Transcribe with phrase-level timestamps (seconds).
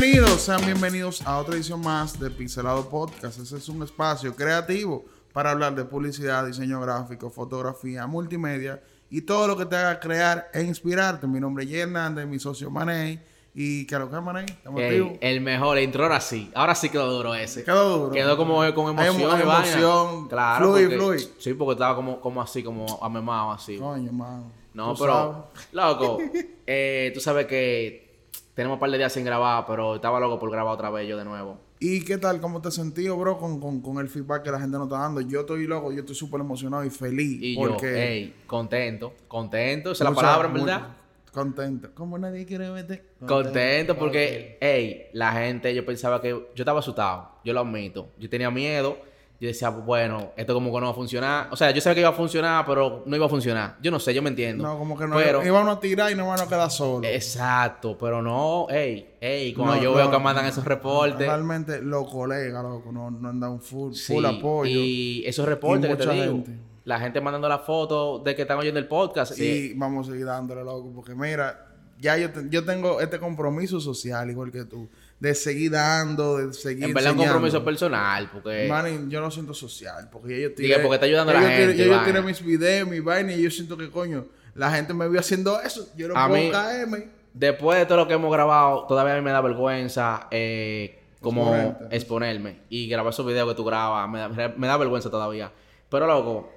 [0.00, 3.40] Bienvenidos, sean bienvenidos a otra edición más de Pixelado Podcast.
[3.40, 8.80] Ese es un espacio creativo para hablar de publicidad, diseño gráfico, fotografía, multimedia
[9.10, 11.26] y todo lo que te haga crear e inspirarte.
[11.26, 13.18] Mi nombre es Hernández, mi socio Manei.
[13.56, 14.44] ¿Y qué lo que es Manei?
[14.46, 15.12] ¿Estamos activos?
[15.20, 16.48] el mejor intro ahora sí.
[16.54, 17.64] Ahora sí quedó duro ese.
[17.64, 18.12] Quedó duro.
[18.12, 19.32] Quedó como con Hay emoción.
[19.32, 19.68] emo- y vaina.
[19.72, 20.64] emoción, Claro.
[20.64, 21.20] fluid, porque- fluid.
[21.40, 23.76] Sí, porque estaba como, como así, como amemado así.
[23.78, 24.52] Coño, mano.
[24.74, 25.12] No, pero,
[25.52, 25.68] sabes.
[25.72, 26.18] loco,
[26.68, 28.07] eh, tú sabes que
[28.58, 31.16] tenemos un par de días sin grabar, pero estaba loco por grabar otra vez yo
[31.16, 31.60] de nuevo.
[31.78, 32.40] ¿Y qué tal?
[32.40, 34.98] ¿Cómo te has sentido, bro, con, con, con el feedback que la gente nos está
[34.98, 35.20] dando?
[35.20, 37.38] Yo estoy loco, yo estoy súper emocionado y feliz.
[37.40, 40.88] Y porque yo, ey, contento, contento, esa es la palabra, en muy- verdad.
[41.30, 41.90] Contento.
[41.94, 43.04] Como nadie quiere verte.
[43.24, 48.08] Contento porque, ey, la gente, yo pensaba que yo estaba asustado, yo lo admito.
[48.18, 48.98] Yo tenía miedo,
[49.40, 51.48] yo decía, bueno, esto como que no va a funcionar.
[51.52, 53.76] O sea, yo sabía que iba a funcionar, pero no iba a funcionar.
[53.80, 54.64] Yo no sé, yo me entiendo.
[54.64, 55.14] No, como que no.
[55.16, 57.08] Pero, íbamos a tirar y no van a quedar solos.
[57.08, 61.26] exacto, pero no, ey, ey, cuando No, yo no, veo que mandan esos reportes.
[61.26, 64.70] Realmente los colegas, loco, no, no han dado un full, Sí, full apoyo.
[64.80, 66.24] Y esos reportes Y que te digo.
[66.32, 66.58] gente.
[66.84, 69.34] La gente mandando la foto de que están oyendo el podcast.
[69.34, 71.66] Sí, vamos a seguir dándole, loco, porque mira,
[72.00, 74.88] ya yo, te- yo tengo este compromiso social, igual que tú,
[75.20, 78.70] de seguir dando, de seguir en verdad un compromiso personal, porque...
[79.08, 81.84] Yo no siento social, porque yo Diga, porque está ayudando a la tiré- gente, ya
[81.86, 85.18] yo tiré mis videos, mi vaina, y yo siento que, coño, la gente me vio
[85.20, 87.08] haciendo eso, yo no A puedo mí- caerme.
[87.34, 91.76] Después de todo lo que hemos grabado, todavía a mí me da vergüenza eh, como
[91.90, 92.60] exponerme.
[92.68, 95.52] Y grabar esos videos que tú grabas, me da, me da vergüenza todavía.
[95.88, 96.52] Pero loco,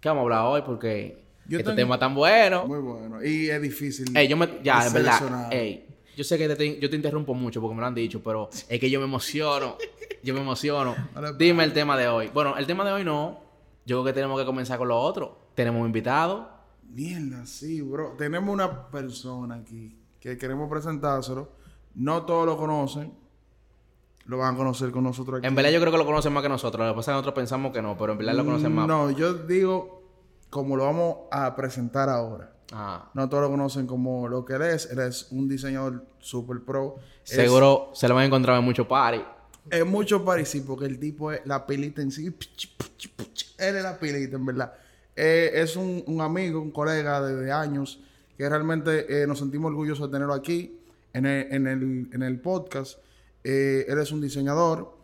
[0.00, 0.62] ¿qué vamos a hablar hoy?
[0.64, 2.66] Porque Yo este tengo- tema tan bueno.
[2.66, 4.16] Muy bueno, y es difícil.
[4.16, 4.48] Ey, yo me...
[4.62, 5.52] Ya, en verdad.
[5.52, 8.48] Ey, yo sé que te- yo te interrumpo mucho porque me lo han dicho, pero
[8.68, 9.76] es que yo me emociono.
[10.22, 10.94] yo me emociono.
[11.38, 12.30] Dime el tema de hoy.
[12.32, 13.40] Bueno, el tema de hoy no.
[13.84, 15.38] Yo creo que tenemos que comenzar con lo otro.
[15.54, 16.50] Tenemos un invitado.
[16.88, 18.14] Mierda, sí, bro.
[18.18, 21.50] Tenemos una persona aquí que queremos presentárselo.
[21.94, 23.12] No todos lo conocen.
[24.26, 25.46] Lo van a conocer con nosotros aquí.
[25.48, 26.86] En verdad yo creo que lo conocen más que nosotros.
[26.86, 28.86] Lo que pasa es que nosotros pensamos que no, pero en verdad lo conocen más.
[28.86, 30.02] No, yo digo
[30.48, 32.51] como lo vamos a presentar ahora.
[32.72, 33.10] Ah.
[33.14, 34.90] No todos lo conocen como lo que él es.
[34.90, 36.96] Él es un diseñador super pro.
[37.24, 39.22] Es- Seguro se lo van a encontrar en muchos party.
[39.70, 42.34] Es mucho parecido porque el tipo es la pilita en sí.
[43.58, 44.72] Él es la pilita, en verdad.
[45.14, 48.00] Eh, es un, un amigo, un colega de, de años
[48.36, 50.78] que realmente eh, nos sentimos orgullosos de tenerlo aquí
[51.12, 52.98] en el, en el, en el podcast.
[53.44, 54.96] Eh, él es un diseñador,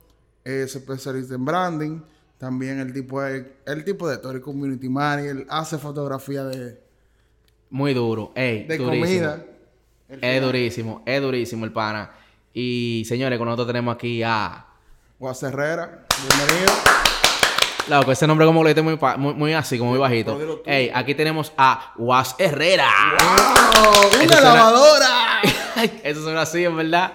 [0.45, 2.01] es especialista en branding.
[2.39, 6.81] También el tipo es el tipo de todo, el community manager, hace fotografía de,
[7.71, 8.33] Muy duro.
[8.35, 9.27] Ey, de durísimo.
[9.27, 9.45] comida.
[10.23, 12.11] Es durísimo, es durísimo el pana.
[12.55, 14.65] Y señores, con nosotros tenemos aquí a.
[15.19, 16.05] Guas Herrera,
[16.37, 16.73] bienvenido.
[17.89, 20.63] Loco, ese nombre como lo dijiste muy, muy, muy así, como muy bajito.
[20.67, 22.89] Ey, aquí tenemos a Was Herrera.
[23.19, 24.11] ¡Wow!
[24.23, 25.41] ¡Una suena- lavadora!
[26.03, 27.13] Eso suena así, en verdad.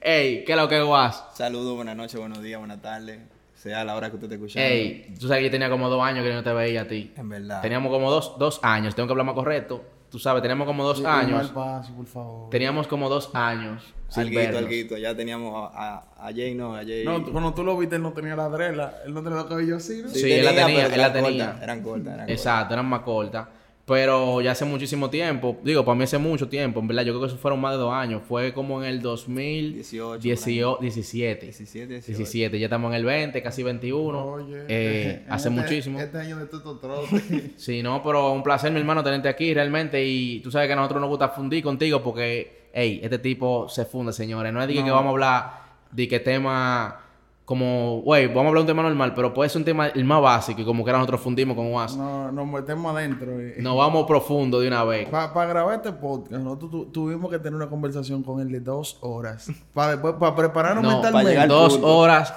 [0.00, 1.24] Ey, ¿qué es lo que es Was?
[1.34, 3.20] Saludos, buenas noches, buenos días, buenas tardes.
[3.54, 4.68] Sea la hora que usted esté escuchando.
[4.68, 6.88] Ey, tú sabes que yo tenía como dos años que yo no te veía a
[6.88, 7.12] ti.
[7.16, 7.62] En verdad.
[7.62, 9.84] Teníamos como dos, dos años, tengo que hablar más correcto.
[10.14, 11.50] Tú sabes, teníamos como dos años.
[11.50, 12.48] paso, por favor.
[12.48, 13.82] Teníamos como dos años
[14.14, 14.96] Alguito, alguito.
[14.96, 17.02] Ya teníamos a, a, a Jay, no, a Jay.
[17.04, 18.94] No, tú- cuando tú lo viste, él no tenía la drela.
[19.04, 20.08] Él no tenía los cabellos así, ¿no?
[20.08, 21.46] Sí, él la tenía, él la tenía.
[21.46, 22.28] cortas, eran cortas, eran cortas.
[22.30, 23.48] Exacto, eran más cortas.
[23.86, 27.20] Pero ya hace muchísimo tiempo, digo, para mí hace mucho tiempo, en verdad, yo creo
[27.20, 28.22] que eso fueron más de dos años.
[28.26, 31.44] Fue como en el 2018, 18, 17.
[31.44, 32.06] 17, 18.
[32.16, 34.24] 17, ya estamos en el 20, casi 21.
[34.24, 34.64] Oye.
[34.68, 36.00] Eh, hace Este- muchísimo.
[36.00, 37.52] Este año de todo trote.
[37.58, 40.02] Sí, no, pero un placer, mi hermano, tenerte aquí realmente.
[40.02, 43.84] Y tú sabes que a nosotros nos gusta fundir contigo porque, hey, este tipo se
[43.84, 44.50] funde, señores.
[44.50, 45.50] No es de que- vamos a hablar
[45.90, 47.02] de que tema
[47.44, 50.04] como, güey, vamos a hablar de un tema normal, pero puede ser un tema el
[50.04, 51.98] más básico y como que ahora nosotros fundimos con WhatsApp.
[51.98, 53.38] no, nos metemos adentro.
[53.38, 53.56] eh.
[53.58, 55.08] Nos vamos profundo de una vez.
[55.10, 58.96] Para grabar este podcast, nosotros tu- tuvimos que tener una conversación con él de dos
[59.02, 59.50] horas.
[59.74, 61.46] Para después, para prepararnos No, para mentalmente.
[61.46, 61.96] Dos punto.
[61.98, 62.34] horas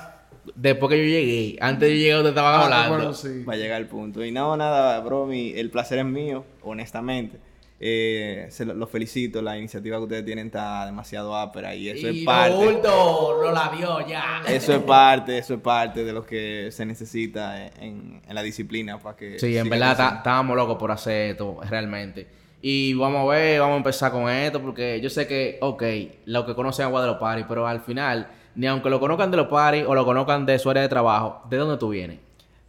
[0.56, 1.57] después que yo llegué.
[1.62, 2.96] Antes de yo llegar, usted estaba Ah, hablando.
[2.97, 3.44] bueno, sí.
[3.46, 4.25] Va a llegar al punto.
[4.25, 7.40] Y no, nada, bro, mi- el placer es mío, honestamente.
[7.80, 12.09] Eh, se lo, lo felicito, la iniciativa que ustedes tienen está demasiado ápera y eso
[12.09, 12.56] y es parte.
[12.56, 14.41] bulto, no la vio ya.
[14.47, 18.97] Eso es parte, eso es parte de lo que se necesita en, en la disciplina
[18.97, 19.38] para que...
[19.38, 22.28] Sí, en verdad estábamos locos por hacer esto, realmente.
[22.62, 25.84] Y vamos a ver, vamos a empezar con esto, porque yo sé que, ok,
[26.26, 29.38] lo que conocen Agua de los Paris, pero al final, ni aunque lo conozcan de
[29.38, 32.18] los Paris o lo conozcan de su área de trabajo, ¿de dónde tú vienes?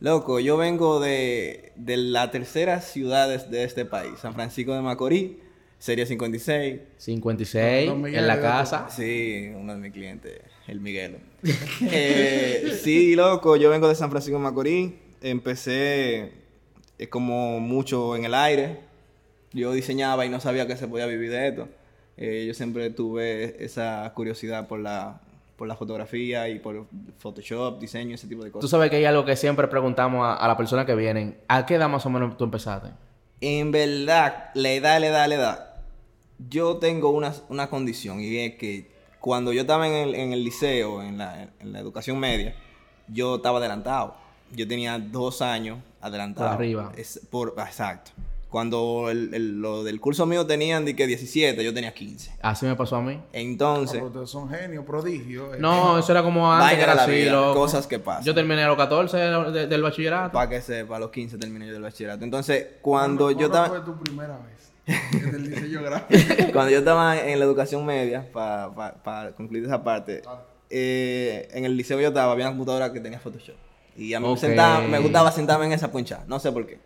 [0.01, 4.81] Loco, yo vengo de, de la tercera ciudad de, de este país, San Francisco de
[4.81, 5.33] Macorís,
[5.79, 6.81] Serie 56.
[6.97, 8.89] 56, Don Miguel, en la ¿de casa.
[8.91, 11.19] Sí, uno de mis clientes, el Miguelo.
[11.91, 14.93] Eh, sí, loco, yo vengo de San Francisco de Macorís.
[15.21, 16.33] Empecé
[16.99, 18.81] eh, como mucho en el aire.
[19.53, 21.69] Yo diseñaba y no sabía que se podía vivir de esto.
[22.17, 25.21] Eh, yo siempre tuve esa curiosidad por la,
[25.59, 26.87] por la fotografía y por
[27.19, 28.71] Photoshop, diseño, ese tipo de Tú cosas.
[28.71, 31.37] sabes que hay algo que siempre preguntamos a, a las personas que vienen.
[31.49, 32.89] ¿A qué edad más o menos tú empezaste?
[33.41, 35.75] En verdad, la edad, la edad, la edad.
[36.49, 40.45] Yo tengo una, una condición y es que cuando yo estaba en el, en el
[40.45, 42.55] liceo, en la, en la educación media,
[43.09, 44.15] yo estaba adelantado.
[44.53, 46.47] Yo tenía dos años adelantado.
[46.51, 46.93] Por arriba.
[46.97, 48.13] Es- por, exacto.
[48.49, 52.33] Cuando el- el- lo del curso mío tenían de que 17, yo tenía 15.
[52.41, 53.21] Así me pasó a mí.
[53.35, 55.55] Entonces, Pero ustedes son genios, prodigios.
[55.55, 55.59] eh.
[55.61, 57.61] No, eso era como antes, era la así, vida, loco.
[57.61, 58.25] cosas que pasan.
[58.25, 60.33] Yo terminé a los 14 de- de- del bachillerato.
[60.33, 62.25] para que sepa, a los 15 terminé yo del bachillerato.
[62.25, 63.85] Entonces, cuando ¿Cuándo- yo cuándo estaba...
[63.85, 64.73] fue tu primera vez?
[65.13, 66.53] en el diseño gráfico.
[66.55, 70.23] Cuando yo estaba en la educación media, para concluir esa parte,
[70.71, 73.55] eh, en el liceo yo estaba, había una computadora que tenía Photoshop.
[73.97, 76.79] Y a mí me, sentaba- me gustaba sentarme en esa puncha, no sé por qué.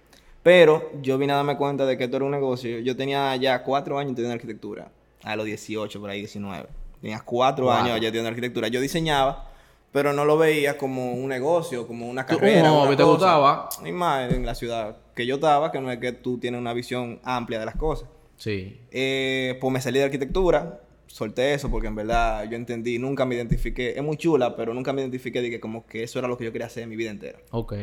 [0.43, 2.79] Pero yo vine a darme cuenta de que esto era un negocio.
[2.81, 4.91] Yo tenía ya cuatro años estudiando arquitectura,
[5.23, 6.67] a los 18, por ahí 19.
[7.01, 7.75] Tenía cuatro Wow.
[7.75, 8.69] años ya estudiando arquitectura.
[8.69, 9.49] Yo diseñaba,
[9.93, 12.73] pero no lo veía como un negocio, como una carrera.
[12.73, 13.11] un una ¿te cosa.
[13.13, 13.69] gustaba?
[13.85, 16.73] Y más en la ciudad que yo estaba, que no es que tú tienes una
[16.73, 18.09] visión amplia de las cosas.
[18.37, 18.81] Sí.
[18.91, 23.35] Eh, pues me salí de arquitectura, solté eso porque en verdad yo entendí, nunca me
[23.37, 26.37] identifiqué, es muy chula, pero nunca me identifiqué de que como que eso era lo
[26.39, 27.39] que yo quería hacer en mi vida entera.
[27.51, 27.75] Ok.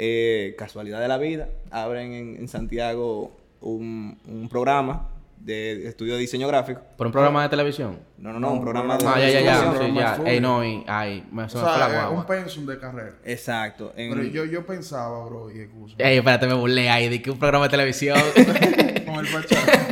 [0.00, 5.08] Eh, casualidad de la vida, abren en, en Santiago un, un programa
[5.40, 6.80] de estudio de diseño gráfico.
[6.96, 7.98] ¿Por un programa de televisión?
[8.16, 8.98] No, no, no, No, un programa de...
[9.04, 9.70] programa Ah, ya, ya, ya.
[9.70, 10.10] programa Sí, de ya.
[10.12, 10.32] estudio.
[10.32, 10.84] Ey, no, y...
[10.86, 12.10] Ay, me, O la sea, guagua.
[12.10, 13.14] un pensum de carrera.
[13.24, 13.92] Exacto.
[13.96, 15.96] en- Pero yo, yo pensaba, bro, y excusa.
[15.98, 18.18] Ey, espérate, me burlé ahí de que un programa de televisión.
[19.06, 19.88] con el bachata.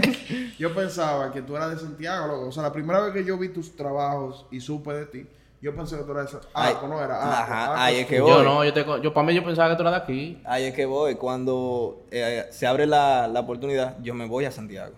[0.59, 2.49] Yo pensaba que tú eras de Santiago, loco.
[2.49, 5.26] O sea, la primera vez que yo vi tus trabajos y supe de ti,
[5.66, 7.16] yo pensé que tú eras de Sa- Ah, pues no era.
[7.20, 8.30] Ah, ajá, ah, ahí pues es que voy.
[8.30, 8.84] yo no, yo te...
[9.02, 10.38] Yo, para mí, yo pensaba que tú eras de aquí.
[10.44, 11.16] Ahí es que voy.
[11.16, 14.94] Cuando eh, se abre la, la oportunidad, yo me voy a Santiago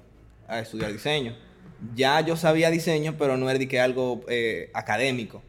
[0.46, 1.34] a estudiar diseño.
[1.94, 5.42] Ya yo sabía diseño, pero no era de que algo eh, académico.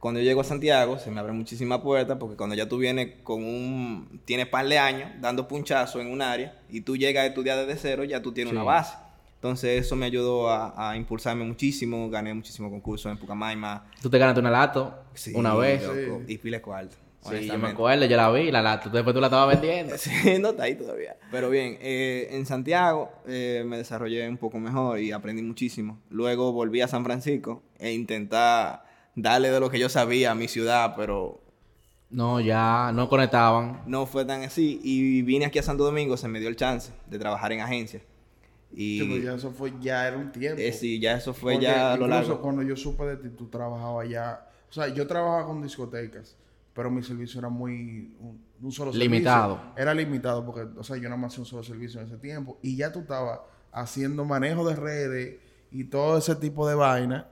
[0.00, 3.14] Cuando yo llego a Santiago, se me abren muchísimas puertas, porque cuando ya tú vienes
[3.24, 4.20] con un...
[4.24, 7.76] Tienes par de años dando punchazo en un área, y tú llegas a estudiar desde
[7.80, 8.56] cero, ya tú tienes Sí.
[8.56, 8.94] una base.
[9.46, 13.84] Entonces eso me ayudó a, a impulsarme muchísimo, gané muchísimos concursos en Pucamaima.
[14.02, 15.82] Tú te ganaste una lato Sí, una vez.
[15.82, 16.96] loco, Y pile cuarto.
[17.28, 18.88] Sí, yo me acuerdo, yo la vi, la lato.
[18.88, 19.94] Después tú la estabas vendiendo.
[19.98, 20.10] Sí,
[20.40, 21.16] no está ahí todavía.
[21.30, 25.98] Pero bien, eh, en Santiago eh, me desarrollé un poco mejor y aprendí muchísimo.
[26.10, 28.36] Luego volví a San Francisco e intenté
[29.16, 31.40] darle de lo que yo sabía a mi ciudad, pero
[32.10, 33.82] No, ya no conectaban.
[33.86, 34.80] no fue tan así.
[34.84, 38.02] Y vine aquí a Santo Domingo, se me dio el chance de trabajar en agencia.
[38.72, 40.60] Y Sí, pues ya eso fue, ya era un tiempo.
[40.60, 42.42] eh, sí, ya eso fue Porque ya a lo incluso largo.
[42.42, 44.48] cuando yo supe de ti, tú trabajabas ya.
[44.68, 46.36] O sea, yo trabajaba con discotecas,
[46.74, 48.14] pero mi servicio era muy.
[48.20, 49.10] Un, un solo servicio.
[49.10, 49.60] Limitado.
[49.76, 52.58] Era limitado porque, o sea, yo no me hacía un solo servicio en ese tiempo.
[52.62, 53.40] Y ya tú estabas
[53.72, 55.36] haciendo manejo de redes
[55.70, 57.28] y todo ese tipo de vaina.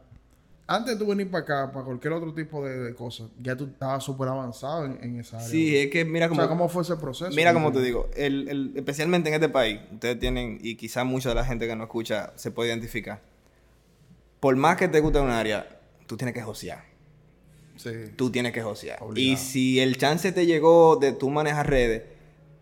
[0.66, 3.64] Antes de tú venir para acá, para cualquier otro tipo de, de cosas, ya tú
[3.66, 5.48] estabas súper avanzado en, en esa área.
[5.48, 6.40] Sí, es que mira o como...
[6.40, 7.30] sea, ¿cómo fue ese proceso?
[7.36, 11.28] Mira como te digo, el, el- especialmente en este país, ustedes tienen, y quizás mucha
[11.28, 13.20] de la gente que nos escucha se puede identificar.
[14.40, 16.84] Por más que te guste un área, tú tienes que josear.
[17.76, 17.90] Sí.
[18.16, 19.02] Tú tienes que josear.
[19.02, 19.34] Obligado.
[19.34, 22.04] Y si el chance te llegó de tú manejar redes,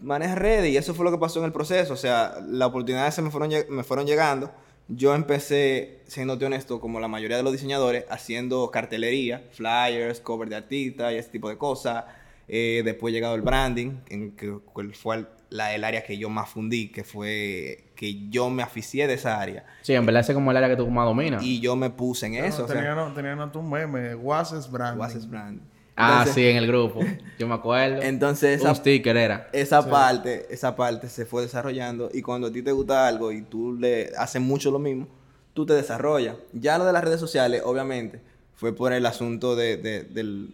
[0.01, 0.73] maneja redes.
[0.73, 1.93] Y eso fue lo que pasó en el proceso.
[1.93, 4.51] O sea, las oportunidades se me fueron, me fueron llegando.
[4.89, 10.57] Yo empecé, siéndote honesto, como la mayoría de los diseñadores, haciendo cartelería, flyers, cover de
[10.57, 12.05] artistas y ese tipo de cosas.
[12.49, 14.53] Eh, después llegado el branding, en que,
[14.95, 19.07] fue el, la- el área que yo más fundí, que fue que yo me aficié
[19.07, 19.65] de esa área.
[19.83, 21.43] Sí, en verdad ese es como el área que tú más dominas.
[21.43, 22.65] Y yo me puse en eso.
[22.65, 24.99] o sea, Tenían no, tenían no, tu meme, Wases Brand.
[25.01, 25.63] Wases branding.
[25.97, 27.01] Ah, Entonces- sí, en el grupo.
[27.39, 28.01] Yo me acuerdo.
[28.03, 29.49] Entonces, Un esa, sticker era.
[29.53, 33.43] esa parte, esa parte se fue desarrollando y cuando a ti te gusta algo y
[33.43, 35.07] tú le haces mucho lo mismo,
[35.55, 36.37] tú te desarrollas.
[36.53, 38.21] Ya lo de las redes sociales, obviamente,
[38.55, 40.47] fue por el asunto de, de,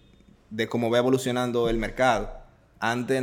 [0.50, 2.30] de cómo va evolucionando el mercado.
[2.80, 3.23] Antes,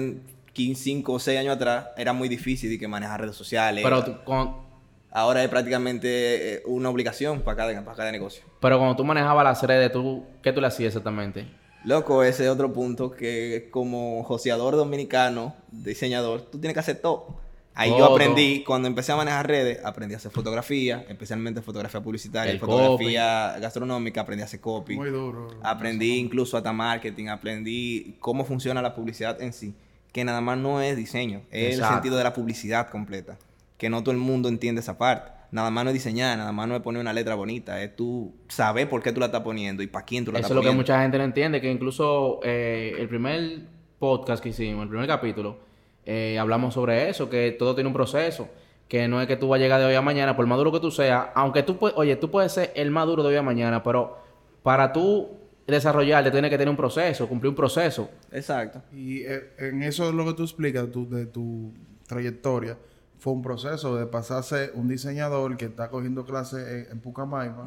[0.53, 3.83] 15, 5 o 6 años atrás, era muy difícil de que manejar redes sociales.
[3.83, 4.63] Pero, tú- con-
[5.11, 8.43] Ahora es prácticamente eh, una obligación para cada, para cada negocio.
[8.59, 11.47] pero cuando tú manejabas las redes, tú, ¿qué tú le hacías exactamente?
[11.85, 17.37] Loco, ese es otro punto que como joseador dominicano, diseñador, tú tienes que hacer todo.
[17.75, 22.53] Ahí yo aprendí, cuando empecé a manejar redes, aprendí a hacer fotografía, especialmente fotografía publicitaria,
[22.53, 24.95] El fotografía gastronómica, aprendí a hacer copy.
[24.95, 25.49] Muy duro.
[25.61, 29.75] Aprendí incluso hasta marketing, aprendí cómo funciona la publicidad en sí,
[30.13, 33.37] que nada más no es diseño, es el sentido de la publicidad completa,
[33.77, 35.34] que no todo el mundo entiende esa parte.
[35.51, 38.33] Nada más no es diseñar, nada más no es poner una letra bonita, es tú
[38.47, 40.55] saber por qué tú la estás poniendo y para quién tú la Eso estás es
[40.55, 40.81] lo que poniendo.
[40.83, 43.61] mucha gente no entiende, que incluso eh, el primer
[43.99, 45.57] podcast que hicimos, el primer capítulo,
[46.05, 48.49] eh, hablamos sobre eso, que todo tiene un proceso.
[48.87, 50.71] que no es que tú vas a llegar de hoy a mañana, por más duro
[50.71, 53.35] que tú seas, aunque tú puedes, oye, tú puedes ser el más duro de hoy
[53.35, 54.17] a mañana, pero
[54.61, 55.29] para tú
[55.65, 58.11] desarrollarte tienes que tener un proceso, cumplir un proceso.
[58.31, 58.83] Exacto.
[58.93, 61.73] Y eh, en eso es lo que tú explicas tú, de tu
[62.07, 62.77] trayectoria.
[63.25, 67.65] Fue un proceso de pasarse un diseñador que está cogiendo clases en, en Pucamaima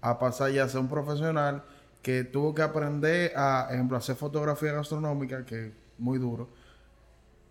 [0.00, 1.62] a pasar ya a ser un profesional
[2.00, 6.48] que tuvo que aprender a, ejemplo, a hacer fotografía gastronómica, que es muy duro,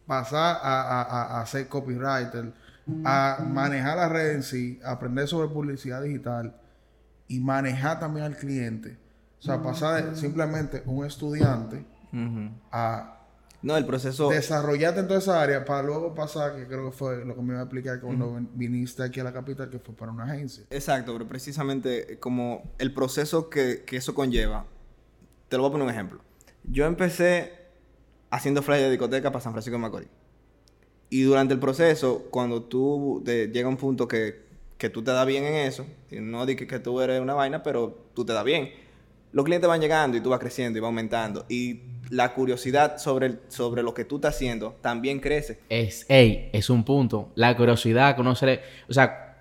[0.07, 2.53] pasar a, a, a, a ser copywriter,
[3.05, 6.55] a manejar la red en sí, aprender sobre publicidad digital
[7.27, 8.97] y manejar también al cliente.
[9.39, 11.85] O sea, pasar de simplemente un estudiante
[12.71, 13.16] a
[13.61, 14.29] No, el proceso...
[14.29, 17.53] desarrollarte en toda esa área para luego pasar, que creo que fue lo que me
[17.53, 20.63] iba a explicar cuando vin- viniste aquí a la capital, que fue para una agencia.
[20.69, 24.65] Exacto, pero precisamente eh, como el proceso que, que eso conlleva.
[25.49, 26.19] Te lo voy a poner un ejemplo.
[26.65, 27.53] Yo empecé
[28.29, 30.09] haciendo flyers de discoteca para San Francisco de Macorís.
[31.09, 34.45] Y durante el proceso, cuando tú te- llega un punto que,
[34.77, 37.33] que tú te das bien en eso, y no di que, que tú eres una
[37.33, 38.69] vaina, pero tú te das bien,
[39.31, 41.45] los clientes van llegando y tú vas creciendo y va aumentando.
[41.49, 45.59] Y la curiosidad sobre, el- sobre lo que tú estás haciendo también crece.
[45.69, 47.29] Es, ey, es un punto.
[47.35, 49.37] La curiosidad, conocer, o sea,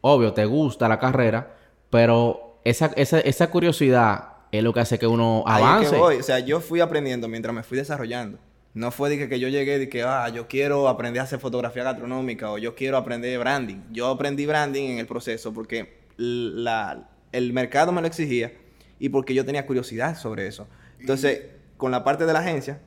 [0.00, 1.56] obvio, te gusta la carrera,
[1.90, 5.90] pero esa, esa, esa curiosidad es lo que hace que uno Ahí es avance.
[5.92, 6.16] que voy.
[6.16, 8.38] O sea, yo fui aprendiendo mientras me fui desarrollando.
[8.74, 11.40] No fue de que, que yo llegué de que, ah, yo quiero aprender a hacer
[11.40, 13.78] fotografía gastronómica o yo quiero aprender branding.
[13.90, 18.52] Yo aprendí branding en el proceso porque la, el mercado me lo exigía
[18.98, 20.68] y porque yo tenía curiosidad sobre eso.
[21.00, 21.42] Entonces,
[21.80, 22.80] con la parte de la agencia,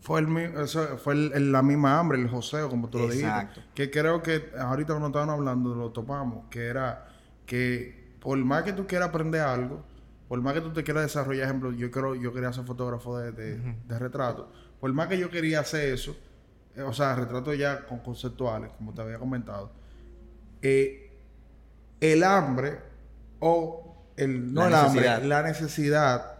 [0.00, 3.28] Fue, el, eso fue el- el- la misma hambre, el joseo, como tú lo dijiste.
[3.74, 7.06] Que creo que ahorita cuando estaban hablando, lo topamos, que era
[7.46, 9.82] que por más que tú quieras aprender algo,
[10.28, 13.32] por más que tú te quieras desarrollar, ejemplo, yo quiero, yo quería ser fotógrafo de,
[13.32, 13.56] de,
[13.86, 16.14] de retrato, por más que yo quería hacer eso,
[16.76, 19.72] eh, o sea, retratos ya con conceptuales, como te había comentado,
[20.60, 21.12] eh,
[22.00, 22.78] el hambre
[23.40, 26.33] o el, no La el hambre, la necesidad,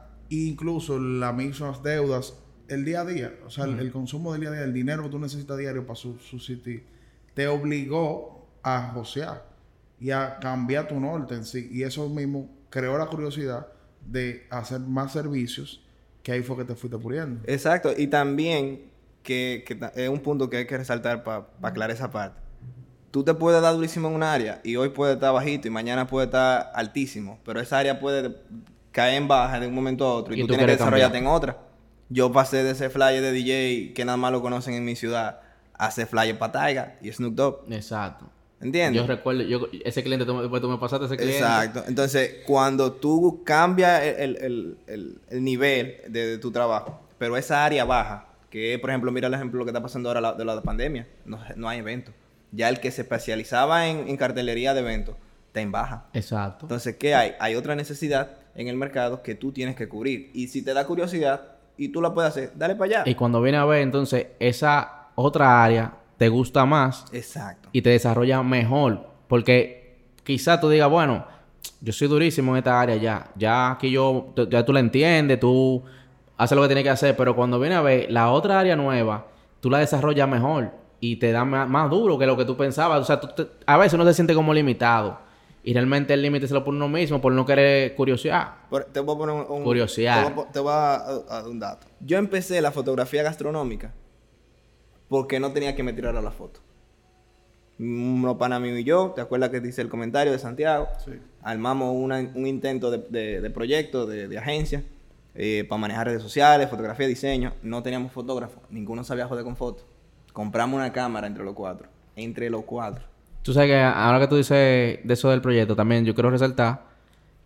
[0.49, 2.35] incluso las mismas deudas,
[2.69, 5.03] el día a día, o sea, el, el consumo del día a día, el dinero
[5.05, 6.85] que tú necesitas diario para su- subsistir,
[7.35, 9.47] te obligó a josear
[10.01, 11.69] y a cambiar tu norte en sí.
[11.71, 13.67] Y eso mismo creó la curiosidad
[14.07, 15.85] de hacer más servicios,
[16.23, 17.41] que ahí fue que te fuiste puliendo.
[17.47, 18.83] Exacto, y también
[19.23, 19.65] que,
[19.95, 22.41] es un punto que hay que resaltar para aclarar esa parte.
[23.11, 26.07] Tú te puedes dar durísimo en un área y hoy puede estar bajito y mañana
[26.07, 28.37] puede estar altísimo, pero esa área puede
[28.95, 31.33] caer en baja de un momento a otro y, tú, tú tienes que desarrollarte cambiar.
[31.33, 31.59] en otra.
[32.09, 35.41] Yo pasé de ese flyer de DJ que nada más lo conocen en mi ciudad
[35.77, 37.73] a hacer flyer para Taiga y Snoop Dogg.
[37.73, 38.31] Exacto.
[38.61, 39.03] ¿Entiendes?
[39.03, 41.39] Yo recuerdo, yo, ese cliente, tú, después tú me pasaste ese cliente.
[41.39, 41.85] Exacto.
[41.89, 47.65] Entonces, cuando tú cambias el, el- el- el nivel de, de tu trabajo, pero esa
[47.65, 50.63] área baja, que por ejemplo, mira el ejemplo que está pasando ahora la- de la
[50.63, 52.15] pandemia, no, no hay eventos.
[52.53, 55.17] Ya el que se especializaba en, en cartelería de eventos
[55.49, 56.07] está en baja.
[56.13, 56.67] Exacto.
[56.67, 57.33] Entonces, ¿qué hay?
[57.41, 60.31] Hay otra necesidad en el mercado que tú tienes que cubrir.
[60.35, 61.43] Y si te da curiosidad
[61.77, 63.11] y tú la puedes hacer, dale para allá.
[63.11, 67.69] Y cuando viene a ver, entonces, esa otra área te gusta más Exacto.
[67.73, 69.09] y te desarrolla mejor.
[69.29, 71.27] Porque quizás tú digas, bueno,
[71.81, 73.31] yo soy durísimo en esta área ya.
[73.37, 75.83] Ya aquí yo, ya tú la entiendes, tú
[76.37, 77.17] haces lo que tienes que hacer.
[77.17, 79.27] Pero cuando viene a ver la otra área nueva,
[79.61, 80.71] tú la desarrollas mejor
[81.01, 83.01] y te da más, más duro que lo que tú pensabas.
[83.01, 85.19] O sea, tú te- a veces uno se siente como limitado.
[85.67, 88.55] Y realmente el límite se lo pone uno mismo por no querer curiosidad.
[88.69, 90.27] Por- te voy a poner un, un- Curiosidad.
[90.29, 91.87] Te voy, a, te voy a- a- a dar un dato.
[92.01, 93.93] Yo empecé la fotografía gastronómica
[95.09, 96.61] porque no tenía que me tirar a la foto.
[97.79, 100.87] Uno pana mío y yo, ¿te acuerdas que dice el comentario de Santiago?
[101.05, 101.13] Sí.
[101.43, 104.85] Armamos una- un intento de, de- de proyecto, de, de agencia,
[105.35, 107.53] eh, para manejar redes sociales, fotografía, diseño.
[107.63, 109.87] No teníamos fotógrafo, ninguno sabía joder con fotos.
[110.33, 111.89] Compramos una cámara entre los cuatro.
[112.17, 113.05] Entre los cuatro.
[113.45, 116.83] Tú sabes que ahora que tú dices de eso del proyecto, también yo quiero resaltar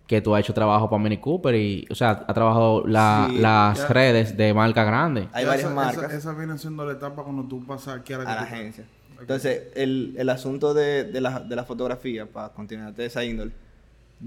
[0.06, 3.38] que tú has hecho trabajo para Mini Cooper y, o sea, has trabajado la- Sí,
[3.38, 3.86] las ya.
[3.88, 5.28] redes de marca grande.
[5.32, 6.04] Hay varias esa, marcas.
[6.04, 8.58] Esa, esa viene siendo la etapa cuando tú pasas aquí a la, a la capital.
[8.60, 8.84] agencia.
[9.20, 13.50] Entonces, el, el asunto de, de la, de la fotografía, para continuar de esa índole,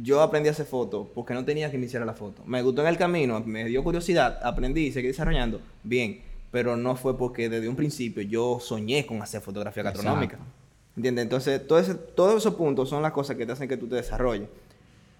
[0.03, 2.43] yo aprendí a hacer fotos porque no tenía que iniciar la foto.
[2.45, 5.61] Me gustó en el camino, me dio curiosidad, aprendí y seguí desarrollando.
[5.83, 10.35] Bien, pero no fue porque desde un principio yo soñé con hacer fotografía gastronómica.
[10.35, 10.60] Exacto.
[11.01, 11.23] ¿Entiendes?
[11.23, 13.95] Entonces, todo ese- todos esos puntos son las cosas que te hacen que tú te
[13.95, 14.47] desarrolles.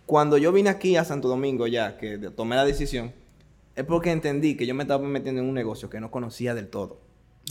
[0.06, 3.12] Cuando yo vine aquí a Santo Domingo ya, que tomé la decisión,
[3.76, 6.68] es porque entendí que yo me estaba metiendo en un negocio que no conocía del
[6.68, 7.00] todo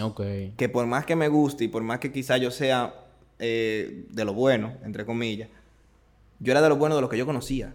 [0.00, 0.20] Ok.
[0.56, 2.94] que por más que me guste y por más que quizá yo sea
[3.40, 5.49] eh, de lo bueno, entre comillas,
[6.38, 7.75] yo era de lo bueno de lo que yo conocía,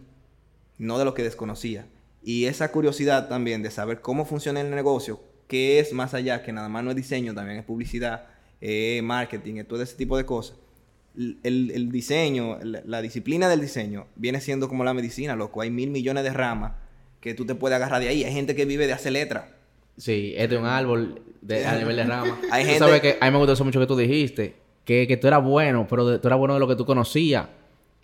[0.78, 1.86] no de lo que desconocía.
[2.24, 6.54] Y esa curiosidad también de saber cómo funciona el negocio, que es más allá, que
[6.54, 8.28] nada más no es diseño, también es publicidad,
[8.68, 10.58] eh, marketing, es todo ese tipo de cosas,
[11.16, 15.62] el, el diseño, la, la disciplina del diseño, viene siendo como la medicina, loco.
[15.62, 16.74] Hay mil millones de ramas
[17.22, 18.24] que tú te puedes agarrar de ahí.
[18.24, 19.46] Hay gente que vive de hacer letras.
[19.98, 22.38] Sí, este es un árbol de, a nivel de rama.
[22.52, 24.56] Hay gente- sabes que a mí me gustó eso mucho que tú dijiste.
[24.84, 27.48] Que, que tú eras bueno, pero de- tú eras bueno de lo que tú conocías.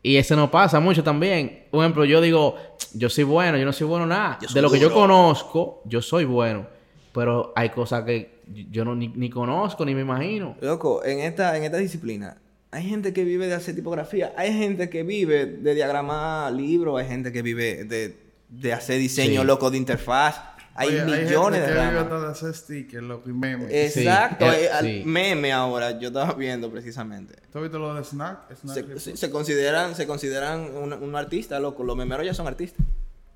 [0.03, 1.65] Y eso no pasa mucho también.
[1.69, 2.55] Por ejemplo, yo digo,
[2.93, 4.39] yo soy bueno, yo no soy bueno nada.
[4.53, 6.65] De lo que yo conozco, yo soy bueno.
[7.13, 10.55] Pero hay cosas que yo no ni, ni conozco ni me imagino.
[10.61, 12.37] Loco, en esta, en esta disciplina,
[12.71, 17.07] hay gente que vive de hacer tipografía, hay gente que vive de diagramar libros, hay
[17.07, 18.17] gente que vive de,
[18.49, 19.47] de hacer diseño Sí.
[19.47, 20.35] loco de interfaz.
[20.73, 23.67] Hay Oye, millones gente de que vive de hacer stickers, loco, y memes.
[23.69, 25.03] Exacto, Sí, eh, eh, al sí.
[25.05, 27.35] meme ahora, yo estaba viendo precisamente.
[27.51, 28.55] ¿Tú has visto lo de Snack?
[28.55, 28.97] Snack Se, Clip?
[28.97, 31.83] se- se consideran, se consideran un, un artista, loco.
[31.83, 32.85] Los memeros ya son artistas.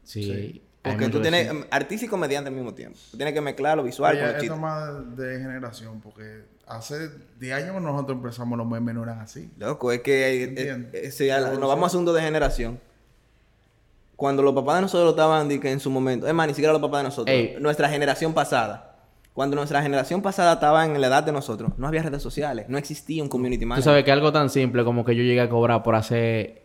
[0.03, 0.61] Sí.
[0.85, 1.55] Porque tú tienes sí.
[1.55, 2.97] em, artista y comediante al mismo tiempo.
[3.11, 7.09] Tú tienes que mezclar lo visual Oye, con lo esto más de generación, porque hace
[7.39, 9.49] 10 años que nosotros empezamos los memes no eran así.
[9.57, 12.79] Loco, es que eh, eh, si la- nos vamos a asunto de generación.
[14.15, 16.71] Cuando los papás de nosotros estaban di que en su momento, es más, ni siquiera
[16.71, 17.57] los papás de nosotros, Ey.
[17.59, 18.93] nuestra generación pasada.
[19.33, 22.77] Cuando nuestra generación pasada estaba en la edad de nosotros, no había redes sociales, no
[22.77, 23.83] existía un community Tú manager.
[23.83, 26.63] sabes que algo tan simple como que yo llegué a cobrar por hacer...